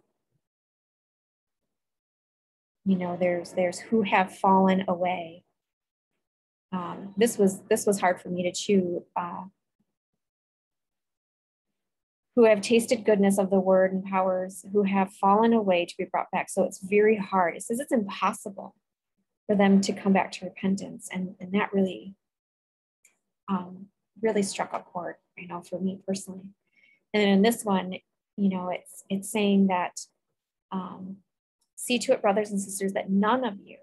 you 2.85 2.97
know, 2.97 3.17
there's 3.19 3.53
there's 3.53 3.79
who 3.79 4.03
have 4.03 4.37
fallen 4.37 4.85
away. 4.87 5.43
Um, 6.71 7.13
this 7.17 7.37
was 7.37 7.61
this 7.69 7.85
was 7.85 7.99
hard 7.99 8.21
for 8.21 8.29
me 8.29 8.43
to 8.43 8.51
chew. 8.51 9.05
Uh, 9.15 9.45
who 12.35 12.43
have 12.43 12.59
tasted 12.59 13.05
goodness 13.05 13.37
of 13.37 13.49
the 13.49 13.59
word 13.59 13.93
and 13.93 14.03
powers, 14.03 14.65
who 14.73 14.83
have 14.83 15.09
fallen 15.13 15.53
away 15.53 15.85
to 15.85 15.95
be 15.97 16.03
brought 16.03 16.29
back. 16.31 16.49
So 16.49 16.63
it's 16.63 16.79
very 16.79 17.15
hard. 17.15 17.55
It 17.55 17.63
says 17.63 17.79
it's 17.79 17.93
impossible 17.93 18.75
for 19.47 19.55
them 19.55 19.81
to 19.81 19.93
come 19.93 20.13
back 20.13 20.31
to 20.33 20.45
repentance. 20.45 21.09
And, 21.11 21.35
and 21.39 21.53
that 21.53 21.73
really, 21.73 22.15
um, 23.47 23.87
really 24.21 24.43
struck 24.43 24.73
a 24.73 24.79
chord, 24.79 25.15
you 25.37 25.47
know, 25.47 25.61
for 25.61 25.79
me 25.79 25.99
personally. 26.07 26.49
And 27.13 27.21
then 27.21 27.29
in 27.29 27.41
this 27.41 27.63
one, 27.63 27.93
you 28.37 28.49
know, 28.49 28.69
it's 28.69 29.03
it's 29.09 29.31
saying 29.31 29.67
that 29.67 29.99
um, 30.71 31.17
see 31.75 31.99
to 31.99 32.13
it, 32.13 32.21
brothers 32.21 32.51
and 32.51 32.59
sisters, 32.59 32.93
that 32.93 33.09
none 33.09 33.45
of 33.45 33.55
you 33.63 33.77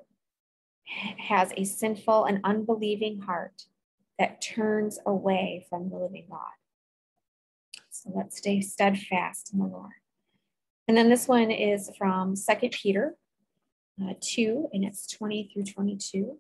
has 1.19 1.53
a 1.57 1.65
sinful 1.65 2.25
and 2.25 2.41
unbelieving 2.45 3.21
heart 3.21 3.63
that 4.19 4.43
turns 4.43 4.99
away 5.07 5.65
from 5.71 5.89
the 5.89 5.97
living 5.97 6.27
God. 6.29 6.41
So 7.91 8.11
let's 8.15 8.39
stay 8.39 8.61
steadfast 8.61 9.53
in 9.53 9.61
the 9.61 9.67
Lord. 9.67 9.93
And 10.89 10.97
then 10.97 11.09
this 11.09 11.29
one 11.29 11.51
is 11.51 11.91
from 11.97 12.37
Second 12.37 12.73
Peter 12.73 13.17
uh, 14.03 14.15
2, 14.21 14.69
and 14.73 14.85
it's 14.85 15.07
20 15.07 15.51
through 15.53 15.65
22. 15.65 16.39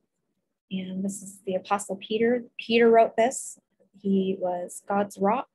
And 0.70 1.04
this 1.04 1.22
is 1.22 1.40
the 1.46 1.54
Apostle 1.54 1.96
Peter. 1.96 2.44
Peter 2.58 2.90
wrote 2.90 3.16
this. 3.16 3.58
He 4.00 4.36
was 4.38 4.82
God's 4.88 5.18
rock. 5.18 5.48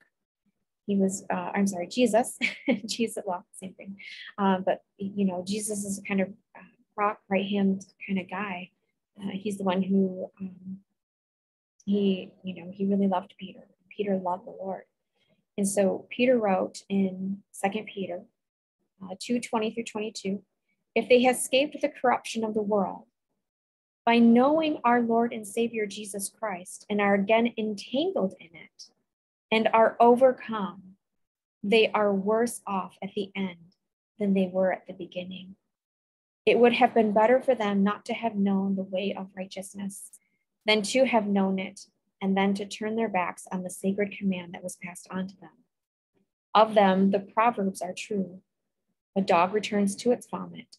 He 0.86 0.96
was, 0.96 1.26
uh, 1.30 1.52
I'm 1.54 1.68
sorry, 1.68 1.88
Jesus. 1.88 2.38
Jesus, 2.86 3.24
well, 3.26 3.46
same 3.54 3.74
thing. 3.74 3.98
Um, 4.38 4.64
but, 4.66 4.82
you 4.98 5.26
know, 5.26 5.44
Jesus 5.46 5.84
is 5.84 6.00
a 6.00 6.04
kind 6.04 6.22
of 6.22 6.30
uh, 6.56 6.62
rock, 6.96 7.20
right 7.30 7.46
hand 7.46 7.86
kind 8.08 8.20
of 8.20 8.30
guy. 8.30 8.70
Uh, 9.20 9.32
he's 9.34 9.58
the 9.58 9.64
one 9.64 9.82
who, 9.82 10.30
um, 10.40 10.78
he, 11.86 12.32
you 12.44 12.64
know, 12.64 12.72
he 12.72 12.86
really 12.86 13.08
loved 13.08 13.34
Peter. 13.38 13.68
Peter 13.96 14.18
loved 14.18 14.46
the 14.46 14.52
Lord. 14.52 14.84
And 15.58 15.68
so 15.68 16.06
Peter 16.10 16.38
wrote 16.38 16.84
in 16.88 17.40
Second 17.52 17.88
Peter 17.94 18.22
uh, 19.04 19.16
2 19.20 19.40
20 19.40 19.72
through 19.72 19.84
22 19.84 20.44
if 20.98 21.08
they 21.08 21.22
have 21.22 21.36
escaped 21.36 21.80
the 21.80 21.90
corruption 21.90 22.44
of 22.44 22.56
the 22.56 22.62
world 22.62 23.04
by 24.04 24.18
knowing 24.18 24.80
our 24.84 25.00
Lord 25.00 25.32
and 25.32 25.48
Savior 25.48 25.86
Jesus 25.86 26.28
Christ 26.28 26.88
and 26.90 27.00
are 27.00 27.14
again 27.14 27.54
entangled 27.56 28.34
in 28.40 28.48
it 28.48 28.90
and 29.52 29.70
are 29.72 29.96
overcome, 30.00 30.96
they 31.62 31.92
are 31.92 32.12
worse 32.12 32.62
off 32.66 32.96
at 33.04 33.12
the 33.16 33.30
end 33.36 33.76
than 34.18 34.34
they 34.34 34.50
were 34.52 34.74
at 34.74 34.88
the 34.88 34.94
beginning. 34.94 35.56
It 36.48 36.58
would 36.58 36.74
have 36.74 36.96
been 36.96 37.14
better 37.14 37.40
for 37.40 37.54
them 37.54 37.84
not 37.84 38.04
to 38.06 38.16
have 38.16 38.34
known 38.34 38.76
the 38.76 38.82
way 38.82 39.14
of 39.16 39.30
righteousness 39.38 40.10
than 40.66 40.82
to 40.82 41.06
have 41.06 41.28
known 41.28 41.60
it 41.60 41.82
and 42.24 42.36
then 42.36 42.56
to 42.56 42.66
turn 42.66 42.96
their 42.96 43.08
backs 43.08 43.46
on 43.52 43.62
the 43.62 43.70
sacred 43.70 44.18
command 44.18 44.56
that 44.56 44.64
was 44.64 44.78
passed 44.78 45.08
on 45.12 45.28
to 45.28 45.40
them. 45.40 45.52
Of 46.56 46.74
them, 46.74 47.12
the 47.12 47.20
proverbs 47.20 47.84
are 47.84 47.94
true. 47.96 48.42
A 49.16 49.22
dog 49.22 49.54
returns 49.54 49.96
to 49.98 50.12
its 50.12 50.28
vomit, 50.28 50.78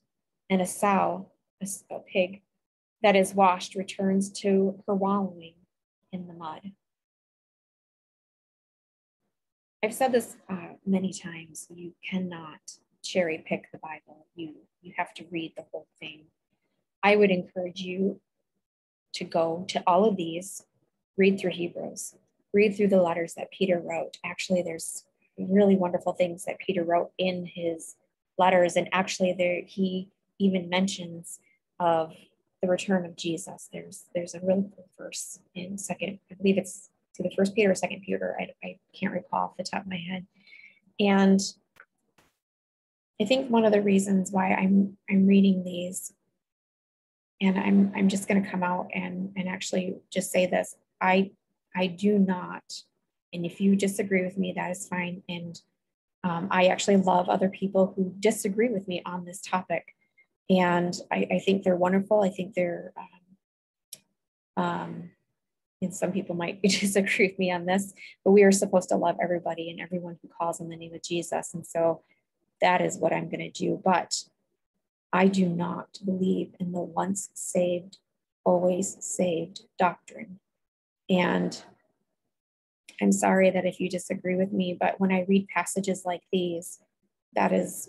and 0.51 0.61
a 0.61 0.67
sow, 0.67 1.31
a, 1.63 1.69
a 1.91 1.99
pig 2.01 2.43
that 3.03 3.17
is 3.17 3.35
washed, 3.35 3.75
returns 3.75 4.31
to 4.31 4.83
her 4.87 4.95
wallowing 4.95 5.55
in 6.13 6.27
the 6.27 6.35
mud. 6.35 6.73
I've 9.83 9.95
said 9.95 10.13
this 10.13 10.37
uh, 10.49 10.75
many 10.85 11.13
times. 11.13 11.69
You 11.73 11.93
cannot 12.09 12.61
cherry 13.05 13.45
pick 13.47 13.71
the 13.71 13.79
Bible. 13.79 14.27
You 14.35 14.55
you 14.83 14.93
have 14.97 15.15
to 15.15 15.25
read 15.31 15.53
the 15.57 15.65
whole 15.71 15.87
thing. 16.01 16.25
I 17.03 17.17
would 17.17 17.31
encourage 17.31 17.81
you 17.81 18.21
to 19.15 19.25
go 19.25 19.65
to 19.69 19.83
all 19.87 20.05
of 20.05 20.17
these 20.17 20.65
read 21.17 21.39
through 21.39 21.51
Hebrews, 21.51 22.15
read 22.53 22.77
through 22.77 22.89
the 22.89 23.03
letters 23.03 23.35
that 23.35 23.51
Peter 23.51 23.81
wrote. 23.85 24.19
Actually, 24.25 24.63
there's 24.63 25.05
really 25.37 25.77
wonderful 25.77 26.13
things 26.13 26.45
that 26.45 26.59
Peter 26.59 26.83
wrote 26.83 27.11
in 27.19 27.47
his 27.47 27.97
letters. 28.37 28.77
And 28.77 28.89
actually, 28.93 29.33
there 29.33 29.63
he 29.65 30.09
even 30.39 30.69
mentions 30.69 31.41
of 31.81 32.13
the 32.63 32.69
return 32.69 33.05
of 33.05 33.17
Jesus. 33.17 33.69
There's 33.73 34.05
there's 34.15 34.35
a 34.35 34.41
really 34.41 34.65
cool 34.75 34.89
verse 34.99 35.39
in 35.55 35.79
second, 35.79 36.19
I 36.31 36.35
believe 36.35 36.59
it's 36.59 36.91
to 37.15 37.23
the 37.23 37.31
first 37.37 37.55
Peter 37.55 37.71
or 37.71 37.75
second 37.75 38.03
Peter. 38.05 38.37
I, 38.41 38.49
I 38.65 38.79
can't 38.99 39.13
recall 39.13 39.45
off 39.45 39.57
the 39.57 39.65
top 39.65 39.83
of 39.83 39.89
my 39.89 39.97
head. 39.97 40.27
And 41.01 41.41
I 43.21 43.25
think 43.25 43.51
one 43.51 43.65
of 43.65 43.73
the 43.73 43.83
reasons 43.83 44.31
why 44.31 44.53
I'm 44.55 44.97
I'm 45.11 45.27
reading 45.27 45.65
these, 45.65 46.13
and 47.41 47.59
I'm 47.59 47.93
I'm 47.95 48.09
just 48.09 48.29
going 48.29 48.43
to 48.43 48.51
come 48.51 48.63
out 48.63 48.89
and 48.95 49.33
and 49.37 49.49
actually 49.49 49.97
just 50.11 50.31
say 50.31 50.47
this. 50.47 50.77
I 51.01 51.33
I 51.75 51.89
do 51.89 52.19
not. 52.19 52.63
And 53.33 53.45
if 53.45 53.61
you 53.61 53.77
disagree 53.77 54.25
with 54.25 54.39
me, 54.39 54.53
that 54.57 54.71
is 54.71 54.89
fine. 54.89 55.23
And 55.29 55.61
um, 56.25 56.49
I 56.51 56.67
actually 56.69 56.97
love 56.97 57.29
other 57.29 57.49
people 57.49 57.93
who 57.95 58.15
disagree 58.19 58.71
with 58.71 58.89
me 58.89 59.03
on 59.05 59.25
this 59.25 59.41
topic. 59.41 59.95
And 60.51 60.95
I, 61.11 61.27
I 61.33 61.39
think 61.39 61.63
they're 61.63 61.77
wonderful. 61.77 62.23
I 62.23 62.31
think 62.31 62.55
they're, 62.55 62.93
um, 64.57 64.65
um, 64.65 65.11
and 65.83 65.95
some 65.95 66.13
people 66.13 66.35
might 66.35 66.63
disagree 66.63 67.29
with 67.29 67.39
me 67.39 67.51
on 67.51 67.67
this, 67.67 67.93
but 68.25 68.33
we 68.33 68.43
are 68.43 68.53
supposed 68.53 68.89
to 68.89 68.97
love 68.97 69.17
everybody 69.23 69.71
and 69.71 69.81
everyone 69.81 70.19
who 70.23 70.29
calls 70.29 70.61
on 70.61 70.69
the 70.69 70.77
name 70.77 70.95
of 70.95 71.03
Jesus. 71.03 71.55
And 71.55 71.67
so 71.67 72.03
that 72.61 72.81
is 72.81 72.99
what 72.99 73.13
I'm 73.13 73.29
going 73.29 73.41
to 73.41 73.51
do. 73.51 73.81
But 73.85 74.15
I 75.13 75.27
do 75.27 75.49
not 75.49 75.99
believe 76.05 76.55
in 76.59 76.73
the 76.73 76.81
once 76.81 77.31
saved, 77.35 77.99
always 78.45 78.97
saved 79.01 79.63
doctrine. 79.79 80.41
And 81.09 81.63
I'm 83.01 83.13
sorry 83.13 83.51
that 83.51 83.65
if 83.65 83.81
you 83.81 83.89
disagree 83.89 84.37
with 84.37 84.53
me, 84.53 84.77
but 84.79 85.01
when 85.01 85.13
I 85.13 85.25
read 85.29 85.49
passages 85.49 86.03
like 86.05 86.23
these, 86.33 86.81
that 87.35 87.53
is 87.53 87.89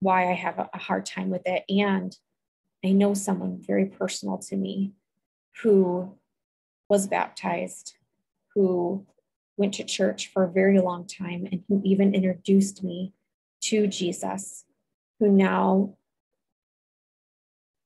why 0.00 0.30
I 0.30 0.34
have 0.34 0.58
a 0.58 0.78
hard 0.78 1.06
time 1.06 1.30
with 1.30 1.42
it. 1.46 1.64
And 1.68 2.16
I 2.84 2.92
know 2.92 3.14
someone 3.14 3.58
very 3.60 3.86
personal 3.86 4.38
to 4.38 4.56
me 4.56 4.92
who 5.62 6.16
was 6.88 7.06
baptized, 7.06 7.96
who 8.54 9.06
went 9.56 9.74
to 9.74 9.84
church 9.84 10.30
for 10.32 10.44
a 10.44 10.50
very 10.50 10.80
long 10.80 11.06
time, 11.06 11.46
and 11.50 11.62
who 11.68 11.82
even 11.84 12.14
introduced 12.14 12.82
me 12.82 13.12
to 13.62 13.86
Jesus, 13.86 14.64
who 15.18 15.30
now 15.30 15.94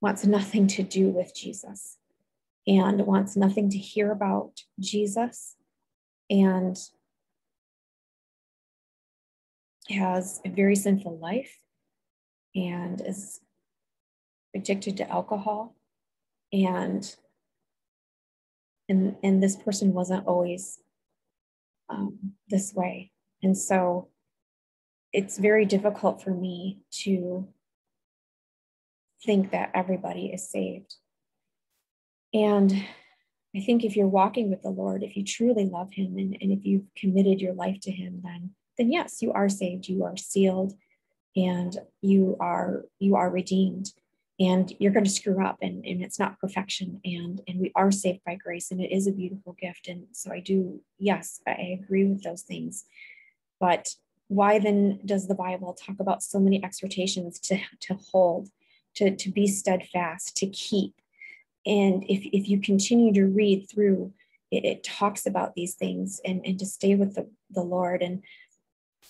wants 0.00 0.24
nothing 0.24 0.68
to 0.68 0.82
do 0.82 1.08
with 1.08 1.34
Jesus 1.34 1.98
and 2.66 3.06
wants 3.06 3.36
nothing 3.36 3.70
to 3.70 3.78
hear 3.78 4.12
about 4.12 4.52
Jesus 4.78 5.56
and 6.30 6.76
has 9.88 10.40
a 10.44 10.48
very 10.48 10.76
sinful 10.76 11.18
life 11.18 11.63
and 12.54 13.00
is 13.00 13.40
addicted 14.54 14.96
to 14.98 15.10
alcohol. 15.10 15.76
And 16.52 17.14
and 18.88 19.16
and 19.22 19.42
this 19.42 19.56
person 19.56 19.92
wasn't 19.92 20.26
always 20.26 20.78
um, 21.88 22.34
this 22.48 22.72
way. 22.74 23.12
And 23.42 23.56
so 23.56 24.08
it's 25.12 25.38
very 25.38 25.64
difficult 25.64 26.22
for 26.22 26.30
me 26.30 26.80
to 27.02 27.48
think 29.24 29.52
that 29.52 29.70
everybody 29.74 30.26
is 30.26 30.50
saved. 30.50 30.96
And 32.32 32.72
I 33.56 33.60
think 33.60 33.84
if 33.84 33.96
you're 33.96 34.08
walking 34.08 34.50
with 34.50 34.62
the 34.62 34.70
Lord, 34.70 35.02
if 35.02 35.16
you 35.16 35.24
truly 35.24 35.66
love 35.66 35.92
him 35.92 36.18
and, 36.18 36.36
and 36.40 36.50
if 36.52 36.64
you've 36.64 36.86
committed 36.96 37.40
your 37.40 37.54
life 37.54 37.80
to 37.82 37.90
him, 37.90 38.20
then 38.22 38.50
then 38.76 38.90
yes, 38.90 39.22
you 39.22 39.32
are 39.32 39.48
saved, 39.48 39.88
you 39.88 40.02
are 40.02 40.16
sealed, 40.16 40.74
and 41.36 41.78
you 42.00 42.36
are 42.40 42.84
you 42.98 43.16
are 43.16 43.30
redeemed 43.30 43.92
and 44.40 44.72
you're 44.80 44.92
going 44.92 45.04
to 45.04 45.10
screw 45.10 45.44
up 45.44 45.58
and, 45.62 45.84
and 45.84 46.02
it's 46.02 46.18
not 46.18 46.38
perfection 46.40 47.00
and 47.04 47.40
and 47.46 47.60
we 47.60 47.72
are 47.76 47.90
saved 47.92 48.20
by 48.26 48.34
grace 48.34 48.70
and 48.70 48.80
it 48.80 48.92
is 48.92 49.06
a 49.06 49.12
beautiful 49.12 49.52
gift 49.60 49.88
and 49.88 50.06
so 50.12 50.32
i 50.32 50.40
do 50.40 50.80
yes 50.98 51.40
i 51.46 51.78
agree 51.80 52.04
with 52.04 52.22
those 52.22 52.42
things. 52.42 52.84
But 53.60 53.94
why 54.28 54.58
then 54.58 55.00
does 55.04 55.28
the 55.28 55.34
bible 55.34 55.74
talk 55.74 55.96
about 56.00 56.22
so 56.22 56.38
many 56.38 56.62
exhortations 56.64 57.38
to 57.40 57.58
to 57.80 57.94
hold 58.10 58.48
to 58.96 59.14
to 59.14 59.30
be 59.30 59.46
steadfast 59.46 60.36
to 60.38 60.46
keep? 60.46 60.94
And 61.66 62.04
if 62.08 62.24
if 62.32 62.48
you 62.48 62.60
continue 62.60 63.12
to 63.14 63.26
read 63.26 63.68
through 63.70 64.12
it, 64.50 64.64
it 64.64 64.84
talks 64.84 65.26
about 65.26 65.54
these 65.54 65.74
things 65.74 66.20
and 66.24 66.44
and 66.44 66.58
to 66.58 66.66
stay 66.66 66.94
with 66.94 67.14
the, 67.14 67.28
the 67.50 67.62
lord 67.62 68.02
and 68.02 68.22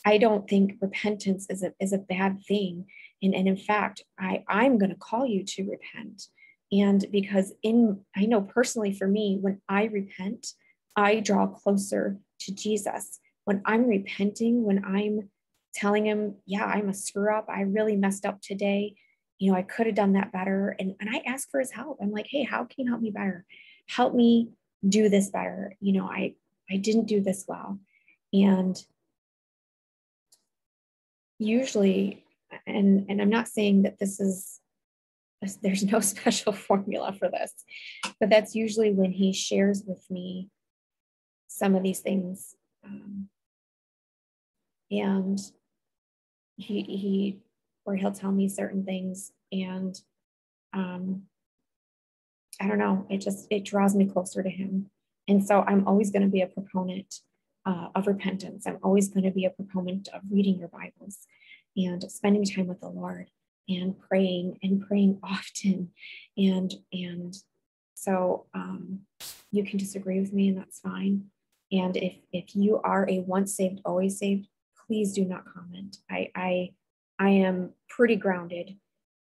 i 0.04 0.18
don't 0.18 0.48
think 0.48 0.74
repentance 0.80 1.46
is 1.50 1.62
a 1.62 1.72
is 1.80 1.92
a 1.92 1.98
bad 1.98 2.38
thing 2.46 2.86
and, 3.24 3.34
and 3.34 3.48
in 3.48 3.56
fact, 3.56 4.02
I, 4.18 4.44
I'm 4.46 4.76
going 4.76 4.90
to 4.90 4.96
call 4.96 5.26
you 5.26 5.44
to 5.44 5.62
repent. 5.62 6.24
And 6.70 7.04
because 7.10 7.52
in, 7.62 8.00
I 8.14 8.26
know 8.26 8.42
personally 8.42 8.92
for 8.92 9.08
me, 9.08 9.38
when 9.40 9.60
I 9.68 9.84
repent, 9.84 10.46
I 10.94 11.20
draw 11.20 11.46
closer 11.46 12.18
to 12.40 12.54
Jesus. 12.54 13.20
When 13.44 13.62
I'm 13.64 13.86
repenting, 13.88 14.64
when 14.64 14.84
I'm 14.84 15.30
telling 15.74 16.06
him, 16.06 16.36
yeah, 16.44 16.66
I'm 16.66 16.90
a 16.90 16.94
screw 16.94 17.34
up. 17.34 17.46
I 17.48 17.62
really 17.62 17.96
messed 17.96 18.26
up 18.26 18.40
today. 18.42 18.94
You 19.38 19.50
know, 19.50 19.58
I 19.58 19.62
could 19.62 19.86
have 19.86 19.96
done 19.96 20.12
that 20.12 20.32
better. 20.32 20.76
And, 20.78 20.94
and 21.00 21.08
I 21.08 21.22
ask 21.26 21.50
for 21.50 21.60
his 21.60 21.70
help. 21.70 21.98
I'm 22.02 22.12
like, 22.12 22.26
hey, 22.28 22.44
how 22.44 22.64
can 22.64 22.84
you 22.84 22.90
help 22.90 23.00
me 23.00 23.10
better? 23.10 23.44
Help 23.88 24.14
me 24.14 24.50
do 24.86 25.08
this 25.08 25.30
better. 25.30 25.76
You 25.80 25.94
know, 25.94 26.06
I, 26.06 26.34
I 26.70 26.76
didn't 26.76 27.06
do 27.06 27.22
this 27.22 27.46
well. 27.48 27.78
And 28.32 28.76
usually 31.38 32.24
and 32.66 33.06
and 33.08 33.20
i'm 33.20 33.30
not 33.30 33.48
saying 33.48 33.82
that 33.82 33.98
this 33.98 34.20
is 34.20 34.60
there's 35.62 35.84
no 35.84 36.00
special 36.14 36.52
formula 36.52 37.12
for 37.12 37.28
this 37.28 37.52
but 38.20 38.30
that's 38.30 38.54
usually 38.54 38.92
when 38.92 39.12
he 39.12 39.32
shares 39.32 39.82
with 39.86 40.04
me 40.10 40.48
some 41.48 41.74
of 41.74 41.82
these 41.82 42.00
things 42.00 42.54
um, 42.84 43.28
and 44.90 45.40
he 46.56 46.82
he 46.82 47.38
or 47.84 47.96
he'll 47.96 48.12
tell 48.12 48.32
me 48.32 48.48
certain 48.48 48.84
things 48.84 49.32
and 49.52 50.00
um 50.72 51.22
i 52.60 52.66
don't 52.66 52.78
know 52.78 53.06
it 53.10 53.18
just 53.18 53.46
it 53.50 53.64
draws 53.64 53.94
me 53.94 54.06
closer 54.06 54.42
to 54.42 54.50
him. 54.50 54.90
And 55.26 55.44
so 55.44 55.64
i'm 55.66 55.86
always 55.88 56.10
going 56.10 56.22
to 56.22 56.28
be 56.28 56.42
a 56.42 56.46
proponent 56.46 57.20
uh, 57.66 57.88
of 57.94 58.06
repentance 58.06 58.66
i'm 58.66 58.78
always 58.82 59.08
going 59.08 59.24
to 59.24 59.30
be 59.30 59.44
a 59.44 59.50
proponent 59.50 60.08
of 60.12 60.20
reading 60.30 60.58
your 60.58 60.68
bibles 60.68 61.26
and 61.76 62.10
spending 62.10 62.44
time 62.44 62.66
with 62.66 62.80
the 62.80 62.88
Lord 62.88 63.28
and 63.68 63.98
praying 63.98 64.58
and 64.62 64.86
praying 64.86 65.18
often. 65.22 65.90
And 66.36 66.72
and 66.92 67.34
so 67.94 68.46
um, 68.54 69.00
you 69.50 69.64
can 69.64 69.78
disagree 69.78 70.20
with 70.20 70.32
me, 70.32 70.48
and 70.48 70.58
that's 70.58 70.80
fine. 70.80 71.26
And 71.72 71.96
if 71.96 72.16
if 72.32 72.54
you 72.54 72.80
are 72.82 73.08
a 73.08 73.20
once 73.20 73.56
saved, 73.56 73.80
always 73.84 74.18
saved, 74.18 74.48
please 74.86 75.12
do 75.12 75.24
not 75.24 75.44
comment. 75.46 75.98
I 76.10 76.30
I 76.34 76.70
I 77.18 77.30
am 77.30 77.70
pretty 77.88 78.16
grounded 78.16 78.76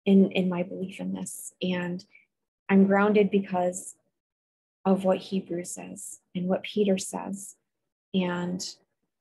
in 0.05 0.33
in 0.33 0.49
my 0.49 0.63
belief 0.63 1.01
in 1.01 1.13
this, 1.13 1.53
and 1.63 2.05
I'm 2.69 2.87
grounded 2.87 3.31
because 3.31 3.95
of 4.85 5.05
what 5.05 5.19
Hebrews 5.19 5.71
says 5.71 6.19
and 6.35 6.49
what 6.49 6.65
Peter 6.65 6.99
says, 6.99 7.55
and 8.15 8.63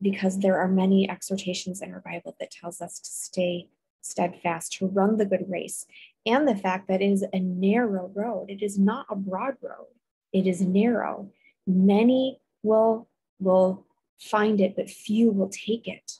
because 0.01 0.39
there 0.39 0.57
are 0.57 0.67
many 0.67 1.09
exhortations 1.09 1.81
in 1.81 1.93
our 1.93 2.01
Bible 2.01 2.35
that 2.39 2.51
tells 2.51 2.81
us 2.81 2.99
to 2.99 3.09
stay 3.09 3.67
steadfast, 4.01 4.73
to 4.73 4.87
run 4.87 5.17
the 5.17 5.25
good 5.25 5.45
race, 5.47 5.85
and 6.25 6.47
the 6.47 6.55
fact 6.55 6.87
that 6.87 7.01
it 7.01 7.11
is 7.11 7.23
a 7.33 7.39
narrow 7.39 8.11
road. 8.13 8.49
It 8.49 8.63
is 8.63 8.77
not 8.79 9.05
a 9.09 9.15
broad 9.15 9.57
road. 9.61 9.87
It 10.33 10.47
is 10.47 10.61
narrow. 10.61 11.31
Many 11.67 12.39
will 12.63 13.07
will 13.39 13.85
find 14.19 14.59
it, 14.61 14.75
but 14.75 14.89
few 14.89 15.31
will 15.31 15.49
take 15.49 15.87
it. 15.87 16.19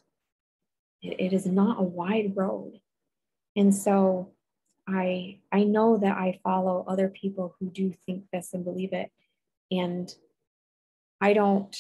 It, 1.02 1.20
it 1.20 1.34
is 1.34 1.46
not 1.46 1.80
a 1.80 1.84
wide 1.84 2.34
road. 2.36 2.80
And 3.56 3.74
so 3.74 4.32
I 4.88 5.40
I 5.52 5.64
know 5.64 5.98
that 5.98 6.18
I 6.18 6.40
follow 6.44 6.86
other 6.88 7.10
people 7.10 7.56
who 7.60 7.70
do 7.70 7.94
think 8.06 8.26
this 8.32 8.54
and 8.54 8.64
believe 8.64 8.94
it. 8.94 9.12
And 9.72 10.14
I 11.22 11.34
don't, 11.34 11.76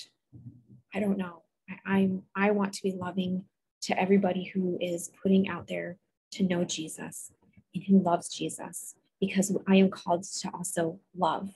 I 0.94 1.00
don't 1.00 1.18
know. 1.18 1.44
I'm 1.86 2.24
I 2.36 2.52
want 2.52 2.74
to 2.74 2.84
be 2.84 2.92
loving 2.92 3.46
to 3.84 4.00
everybody 4.00 4.46
who 4.46 4.78
is 4.82 5.12
putting 5.22 5.50
out 5.50 5.68
there 5.68 5.98
to 6.34 6.44
know 6.44 6.64
Jesus 6.64 7.32
and 7.74 7.84
who 7.84 8.02
loves 8.02 8.30
Jesus 8.30 8.96
because 9.20 9.56
I 9.68 9.76
am 9.76 9.90
called 9.90 10.24
to 10.24 10.50
also 10.54 11.00
love 11.18 11.50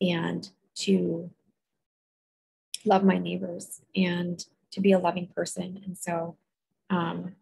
and 0.00 0.48
to 0.76 1.30
love 2.84 3.04
my 3.04 3.18
neighbors 3.18 3.80
and 3.94 4.44
to 4.72 4.80
be 4.80 4.92
a 4.92 4.98
loving 4.98 5.28
person. 5.28 5.80
And 5.84 5.96
so 5.96 6.36
um, 6.90 7.34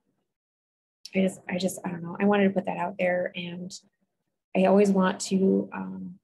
I 1.14 1.20
just, 1.20 1.40
I 1.48 1.58
just, 1.58 1.78
I 1.84 1.90
don't 1.90 2.02
know. 2.02 2.16
I 2.20 2.24
wanted 2.24 2.44
to 2.44 2.50
put 2.50 2.66
that 2.66 2.76
out 2.76 2.96
there, 2.98 3.32
and 3.34 3.72
I 4.56 4.64
always 4.64 4.90
want 4.90 5.20
to 5.22 5.68
um, 5.72 6.18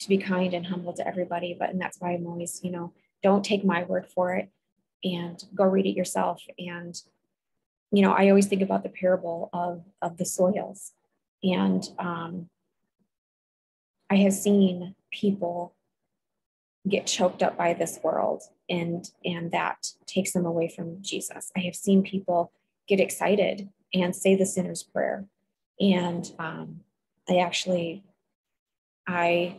to 0.00 0.08
be 0.08 0.18
kind 0.18 0.54
and 0.54 0.66
humble 0.66 0.92
to 0.94 1.06
everybody. 1.06 1.56
But 1.58 1.70
and 1.70 1.80
that's 1.80 2.00
why 2.00 2.12
I'm 2.12 2.26
always, 2.26 2.60
you 2.62 2.70
know, 2.70 2.92
don't 3.22 3.44
take 3.44 3.64
my 3.64 3.84
word 3.84 4.06
for 4.06 4.34
it 4.34 4.50
and 5.04 5.42
go 5.54 5.64
read 5.64 5.86
it 5.86 5.96
yourself. 5.96 6.42
And 6.58 7.00
you 7.92 8.02
know 8.02 8.12
i 8.12 8.28
always 8.28 8.46
think 8.46 8.62
about 8.62 8.82
the 8.82 8.88
parable 8.88 9.50
of 9.52 9.84
of 10.02 10.16
the 10.16 10.24
soils. 10.24 10.92
And 11.42 11.88
um, 11.98 12.48
i 14.08 14.16
have 14.16 14.32
seen 14.32 14.94
people 15.10 15.74
get 16.88 17.06
choked 17.06 17.42
up 17.42 17.56
by 17.56 17.74
this 17.74 17.98
world 18.02 18.42
and 18.68 19.10
and 19.24 19.50
that 19.52 19.88
takes 20.06 20.32
them 20.32 20.46
away 20.46 20.68
from 20.68 21.02
jesus. 21.02 21.50
I 21.56 21.60
have 21.60 21.74
seen 21.74 22.02
people 22.02 22.52
get 22.88 23.00
excited 23.00 23.68
and 23.92 24.14
say 24.14 24.34
the 24.36 24.46
sinner's 24.46 24.82
prayer. 24.82 25.26
And 25.80 26.30
um, 26.38 26.80
i 27.28 27.38
actually 27.38 28.04
i 29.06 29.56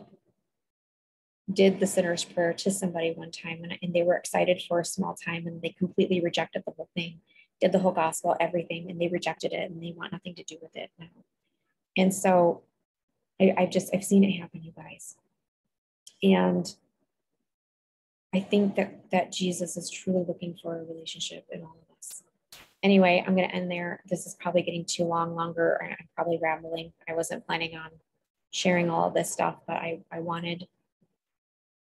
did 1.54 1.80
the 1.80 1.86
sinner's 1.86 2.24
prayer 2.24 2.52
to 2.52 2.70
somebody 2.70 3.12
one 3.12 3.30
time 3.30 3.60
and, 3.62 3.78
and 3.82 3.94
they 3.94 4.02
were 4.02 4.16
excited 4.16 4.62
for 4.66 4.80
a 4.80 4.84
small 4.84 5.14
time 5.14 5.46
and 5.46 5.62
they 5.62 5.70
completely 5.70 6.20
rejected 6.20 6.62
the 6.66 6.72
whole 6.72 6.88
thing 6.94 7.20
did 7.62 7.70
the 7.70 7.78
whole 7.78 7.92
gospel 7.92 8.36
everything 8.40 8.90
and 8.90 9.00
they 9.00 9.06
rejected 9.06 9.52
it 9.52 9.70
and 9.70 9.80
they 9.80 9.94
want 9.96 10.10
nothing 10.10 10.34
to 10.34 10.42
do 10.42 10.56
with 10.60 10.74
it 10.74 10.90
now. 10.98 11.06
And 11.96 12.12
so 12.12 12.62
I, 13.40 13.54
i've 13.56 13.70
just 13.70 13.94
i've 13.94 14.04
seen 14.04 14.24
it 14.24 14.32
happen 14.32 14.62
you 14.62 14.72
guys. 14.72 15.14
And 16.22 16.74
i 18.34 18.40
think 18.40 18.74
that 18.74 19.10
that 19.12 19.30
jesus 19.30 19.76
is 19.76 19.88
truly 19.90 20.24
looking 20.26 20.58
for 20.60 20.76
a 20.76 20.84
relationship 20.84 21.46
in 21.52 21.62
all 21.62 21.76
of 21.80 21.96
us. 21.96 22.24
Anyway 22.82 23.22
i'm 23.24 23.36
going 23.36 23.48
to 23.48 23.54
end 23.54 23.70
there. 23.70 24.02
This 24.06 24.26
is 24.26 24.34
probably 24.34 24.62
getting 24.62 24.84
too 24.84 25.04
long 25.04 25.36
longer 25.36 25.80
i'm 25.82 26.08
probably 26.16 26.40
rambling. 26.42 26.92
I 27.08 27.14
wasn't 27.14 27.46
planning 27.46 27.76
on 27.76 27.90
sharing 28.50 28.90
all 28.90 29.06
of 29.06 29.14
this 29.14 29.30
stuff 29.30 29.60
but 29.68 29.76
i 29.76 30.00
i 30.10 30.18
wanted 30.18 30.66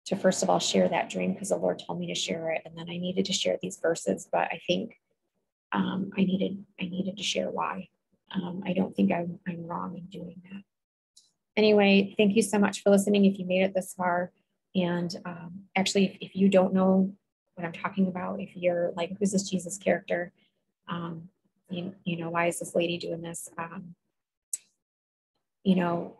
to 0.07 0.16
first 0.16 0.42
of 0.42 0.51
all 0.51 0.59
share 0.59 0.88
that 0.88 1.11
dream 1.11 1.33
because 1.33 1.51
the 1.51 1.57
Lord 1.57 1.83
told 1.85 1.99
me 1.99 2.07
to 2.09 2.14
share 2.14 2.51
it, 2.51 2.62
and 2.64 2.77
then 2.77 2.88
I 2.88 2.99
needed 2.99 3.27
to 3.27 3.33
share 3.33 3.59
these 3.61 3.79
verses. 3.79 4.29
But 4.31 4.49
I 4.53 4.61
think 4.66 4.99
um, 5.73 6.11
I 6.16 6.25
needed 6.25 6.64
I 6.81 6.85
needed 6.85 7.16
to 7.16 7.23
share 7.23 7.51
why. 7.51 7.88
Um, 8.35 8.62
I 8.64 8.73
don't 8.73 8.95
think 8.95 9.12
I'm 9.12 9.38
I'm 9.47 9.66
wrong 9.66 9.97
in 9.97 10.07
doing 10.07 10.40
that. 10.51 10.62
Anyway, 11.57 12.14
thank 12.16 12.37
you 12.37 12.42
so 12.42 12.59
much 12.59 12.83
for 12.83 12.90
listening. 12.90 13.25
If 13.25 13.38
you 13.38 13.47
made 13.47 13.62
it 13.62 13.75
this 13.75 13.95
far, 13.95 14.31
and 14.75 15.14
um, 15.25 15.62
actually, 15.75 16.07
if, 16.07 16.16
if 16.21 16.37
you 16.37 16.49
don't 16.49 16.75
know 16.75 17.12
what 17.55 17.64
I'm 17.64 17.73
talking 17.73 18.09
about, 18.09 18.40
if 18.40 18.55
you're 18.55 18.92
like, 18.95 19.16
who's 19.19 19.33
this 19.33 19.49
Jesus 19.49 19.79
character? 19.79 20.33
Um, 20.88 21.31
you, 21.71 21.95
you 22.05 22.19
know, 22.19 22.31
why 22.31 22.47
is 22.47 22.59
this 22.59 22.75
lady 22.75 22.99
doing 22.99 23.23
this? 23.23 23.49
Um, 23.59 23.95
you 25.64 25.75
know, 25.75 26.19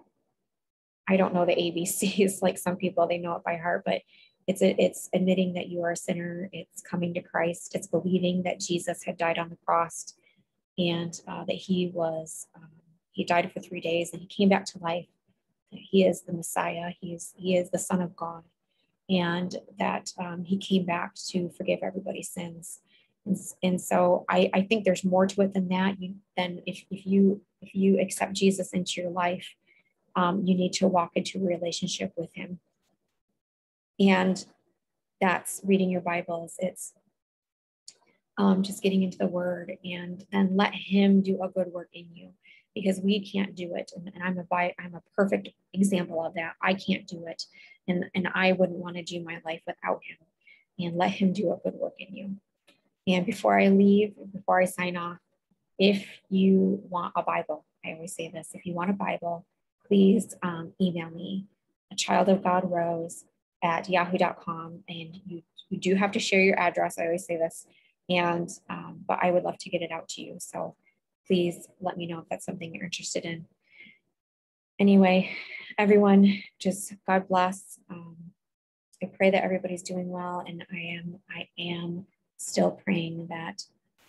I 1.09 1.16
don't 1.16 1.35
know 1.35 1.47
the 1.47 1.55
ABCs 1.55 2.38
like 2.42 2.59
some 2.59 2.77
people, 2.77 3.07
they 3.07 3.19
know 3.19 3.37
it 3.37 3.45
by 3.45 3.57
heart, 3.57 3.83
but 3.85 4.03
it's 4.47 4.62
a, 4.62 4.81
it's 4.81 5.09
admitting 5.12 5.55
that 5.55 5.69
you 5.69 5.83
are 5.83 5.92
a 5.92 5.97
sinner. 5.97 6.49
It's 6.53 6.81
coming 6.81 7.14
to 7.14 7.23
Christ. 7.23 7.75
It's 7.75 7.88
believing 7.88 8.45
that 8.45 8.61
Jesus 8.61 9.03
had 9.03 9.16
died 9.16 9.38
on 9.38 9.49
the 9.49 9.59
cross 9.64 10.14
and 10.79 11.21
uh, 11.27 11.45
that 11.45 11.57
he 11.57 11.90
was, 11.92 12.47
um, 12.55 12.71
he 13.11 13.25
died 13.25 13.51
for 13.53 13.61
three 13.61 13.81
days 13.81 14.12
and 14.12 14.21
he 14.21 14.29
came 14.29 14.49
back 14.49 14.66
to 14.66 14.79
life. 14.79 15.07
He 15.71 16.05
is 16.05 16.23
the 16.23 16.33
Messiah. 16.33 16.92
He 17.01 17.14
is, 17.14 17.33
he 17.37 17.57
is 17.57 17.71
the 17.71 17.79
son 17.79 18.01
of 18.01 18.14
God 18.14 18.45
and 19.09 19.55
that 19.79 20.12
um, 20.19 20.45
he 20.45 20.59
came 20.59 20.85
back 20.85 21.14
to 21.29 21.49
forgive 21.51 21.81
everybody's 21.83 22.31
sins. 22.31 22.81
And, 23.25 23.37
and 23.62 23.81
so 23.81 24.25
I, 24.29 24.51
I 24.53 24.62
think 24.62 24.85
there's 24.85 25.05
more 25.05 25.27
to 25.27 25.42
it 25.42 25.55
than 25.55 25.69
that. 25.69 26.01
You, 26.01 26.16
than 26.37 26.62
if, 26.66 26.85
if 26.90 27.07
you 27.07 27.40
if 27.62 27.75
you 27.75 28.01
accept 28.01 28.35
Jesus 28.35 28.73
into 28.73 29.01
your 29.01 29.11
life, 29.11 29.55
um, 30.16 30.42
you 30.44 30.57
need 30.57 30.72
to 30.72 30.88
walk 30.88 31.12
into 31.14 31.38
a 31.38 31.46
relationship 31.46 32.12
with 32.16 32.33
him 32.35 32.59
and 34.00 34.46
that's 35.20 35.61
reading 35.64 35.90
your 35.90 36.00
bibles 36.00 36.57
it's 36.59 36.92
um, 38.38 38.62
just 38.62 38.83
getting 38.83 39.02
into 39.02 39.18
the 39.18 39.26
word 39.26 39.72
and 39.85 40.24
then 40.33 40.57
let 40.57 40.74
him 40.74 41.22
do 41.22 41.42
a 41.42 41.48
good 41.48 41.68
work 41.68 41.88
in 41.92 42.07
you 42.12 42.31
because 42.74 43.00
we 43.00 43.20
can't 43.20 43.55
do 43.55 43.74
it. 43.74 43.92
And, 43.96 44.11
and 44.14 44.22
I'm 44.22 44.38
a 44.38 44.44
by, 44.44 44.74
I'm 44.79 44.94
a 44.94 45.02
perfect 45.16 45.48
example 45.72 46.22
of 46.24 46.35
that. 46.35 46.52
I 46.62 46.74
can't 46.74 47.07
do 47.07 47.26
it. 47.26 47.42
And, 47.88 48.05
and 48.14 48.29
I 48.35 48.52
wouldn't 48.52 48.79
want 48.79 48.96
to 48.96 49.02
do 49.02 49.24
my 49.24 49.40
life 49.44 49.62
without 49.66 50.00
him 50.05 50.18
and 50.79 50.96
let 50.96 51.12
him 51.12 51.33
do 51.33 51.52
a 51.52 51.57
good 51.57 51.79
work 51.79 51.94
in 51.98 52.14
you. 52.14 52.37
And 53.07 53.24
before 53.24 53.59
I 53.59 53.68
leave, 53.68 54.14
before 54.33 54.61
I 54.61 54.66
sign 54.66 54.96
off, 54.96 55.18
if 55.79 56.07
you 56.29 56.83
want 56.90 57.14
a 57.16 57.22
Bible, 57.22 57.64
I 57.85 57.92
always 57.92 58.14
say 58.14 58.31
this, 58.31 58.50
if 58.52 58.66
you 58.66 58.74
want 58.74 58.90
a 58.90 58.94
Bible, 58.94 59.46
please 59.87 60.35
um, 60.42 60.72
email 60.81 61.11
me, 61.11 61.46
a 61.92 61.96
child 61.96 62.29
of 62.29 62.42
God 62.42 62.70
rose 62.70 63.25
at 63.62 63.88
yahoo.com. 63.88 64.85
And 64.88 65.20
you, 65.27 65.42
you 65.68 65.79
do 65.79 65.94
have 65.94 66.12
to 66.12 66.20
share 66.20 66.40
your 66.40 66.59
address. 66.59 66.99
I 66.99 67.05
always 67.05 67.27
say 67.27 67.37
this. 67.37 67.66
And, 68.09 68.49
um, 68.70 69.01
but 69.07 69.18
I 69.22 69.31
would 69.31 69.42
love 69.42 69.59
to 69.59 69.70
get 69.70 69.83
it 69.83 69.90
out 69.90 70.09
to 70.11 70.22
you. 70.22 70.37
So 70.38 70.77
please 71.27 71.68
let 71.81 71.96
me 71.96 72.07
know 72.07 72.20
if 72.20 72.29
that's 72.31 72.44
something 72.44 72.75
you're 72.75 72.85
interested 72.85 73.25
in. 73.25 73.46
Anyway, 74.79 75.31
everyone, 75.79 76.42
just 76.59 76.94
God 77.07 77.29
bless. 77.29 77.79
Um, 77.90 78.16
I 79.03 79.07
pray 79.07 79.31
that 79.31 79.42
everybody's 79.42 79.83
doing 79.83 80.09
well, 80.09 80.44
and 80.46 80.64
I 80.72 80.77
am 80.77 81.18
I 81.31 81.49
am 81.59 82.07
still 82.37 82.72
praying 82.85 83.27
that 83.29 83.62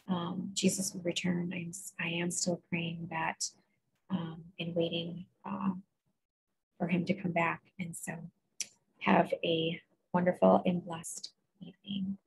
um, 0.10 0.52
Jesus 0.54 0.94
will 0.94 1.02
return. 1.02 1.52
I'm 1.54 1.72
I 2.00 2.10
am 2.10 2.32
still 2.32 2.62
praying 2.70 3.08
that 3.12 3.50
um, 4.10 4.44
and 4.60 4.76
waiting 4.76 5.26
uh, 5.48 5.70
for 6.78 6.88
Him 6.88 7.06
to 7.06 7.14
come 7.14 7.32
back. 7.32 7.62
And 7.80 7.96
so, 7.96 8.14
have 9.00 9.34
a 9.44 9.80
wonderful 10.14 10.62
and 10.66 10.84
blessed 10.84 11.32
evening. 11.62 12.18